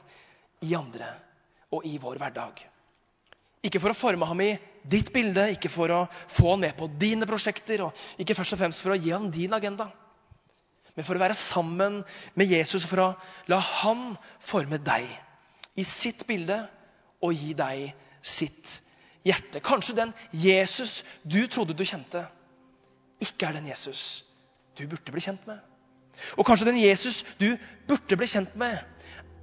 i 0.64 0.74
andre 0.74 1.12
og 1.70 1.86
i 1.86 1.98
vår 2.00 2.20
hverdag. 2.20 2.64
Ikke 3.66 3.80
for 3.82 3.92
å 3.92 3.98
forme 3.98 4.26
ham 4.28 4.40
i 4.44 4.52
ditt 4.88 5.10
bilde, 5.12 5.48
ikke 5.54 5.70
for 5.72 5.92
å 5.92 6.02
få 6.30 6.52
ham 6.52 6.62
med 6.62 6.76
på 6.78 6.88
dine 7.00 7.26
prosjekter, 7.28 7.82
og 7.88 8.20
ikke 8.20 8.36
først 8.38 8.54
og 8.54 8.62
fremst 8.62 8.84
for 8.84 8.94
å 8.94 8.98
gi 8.98 9.12
ham 9.14 9.28
din 9.34 9.56
agenda, 9.56 9.88
men 10.94 11.06
for 11.06 11.14
å 11.14 11.22
være 11.22 11.36
sammen 11.38 12.00
med 12.34 12.50
Jesus 12.50 12.82
for 12.88 13.02
å 13.04 13.08
la 13.50 13.60
han 13.62 14.16
forme 14.42 14.80
deg 14.82 15.06
i 15.78 15.84
sitt 15.86 16.24
bilde 16.26 16.56
og 17.22 17.38
gi 17.38 17.52
deg 17.54 17.92
sitt 18.18 18.80
hjerte. 19.26 19.62
Kanskje 19.62 19.94
den 20.00 20.14
Jesus 20.34 21.04
du 21.22 21.44
trodde 21.46 21.76
du 21.78 21.84
kjente, 21.86 22.24
ikke 23.22 23.46
er 23.46 23.60
den 23.60 23.70
Jesus 23.70 24.24
du 24.78 24.88
burde 24.90 25.14
bli 25.14 25.22
kjent 25.22 25.46
med. 25.46 25.62
Og 26.34 26.46
kanskje 26.46 26.72
den 26.72 26.82
Jesus 26.82 27.22
du 27.38 27.52
burde 27.86 28.18
bli 28.18 28.30
kjent 28.30 28.58
med, 28.58 28.82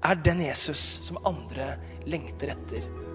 er 0.03 0.23
den 0.27 0.43
Jesus 0.43 0.83
som 1.07 1.23
andre 1.23 1.77
lengter 2.03 2.51
etter 2.51 3.14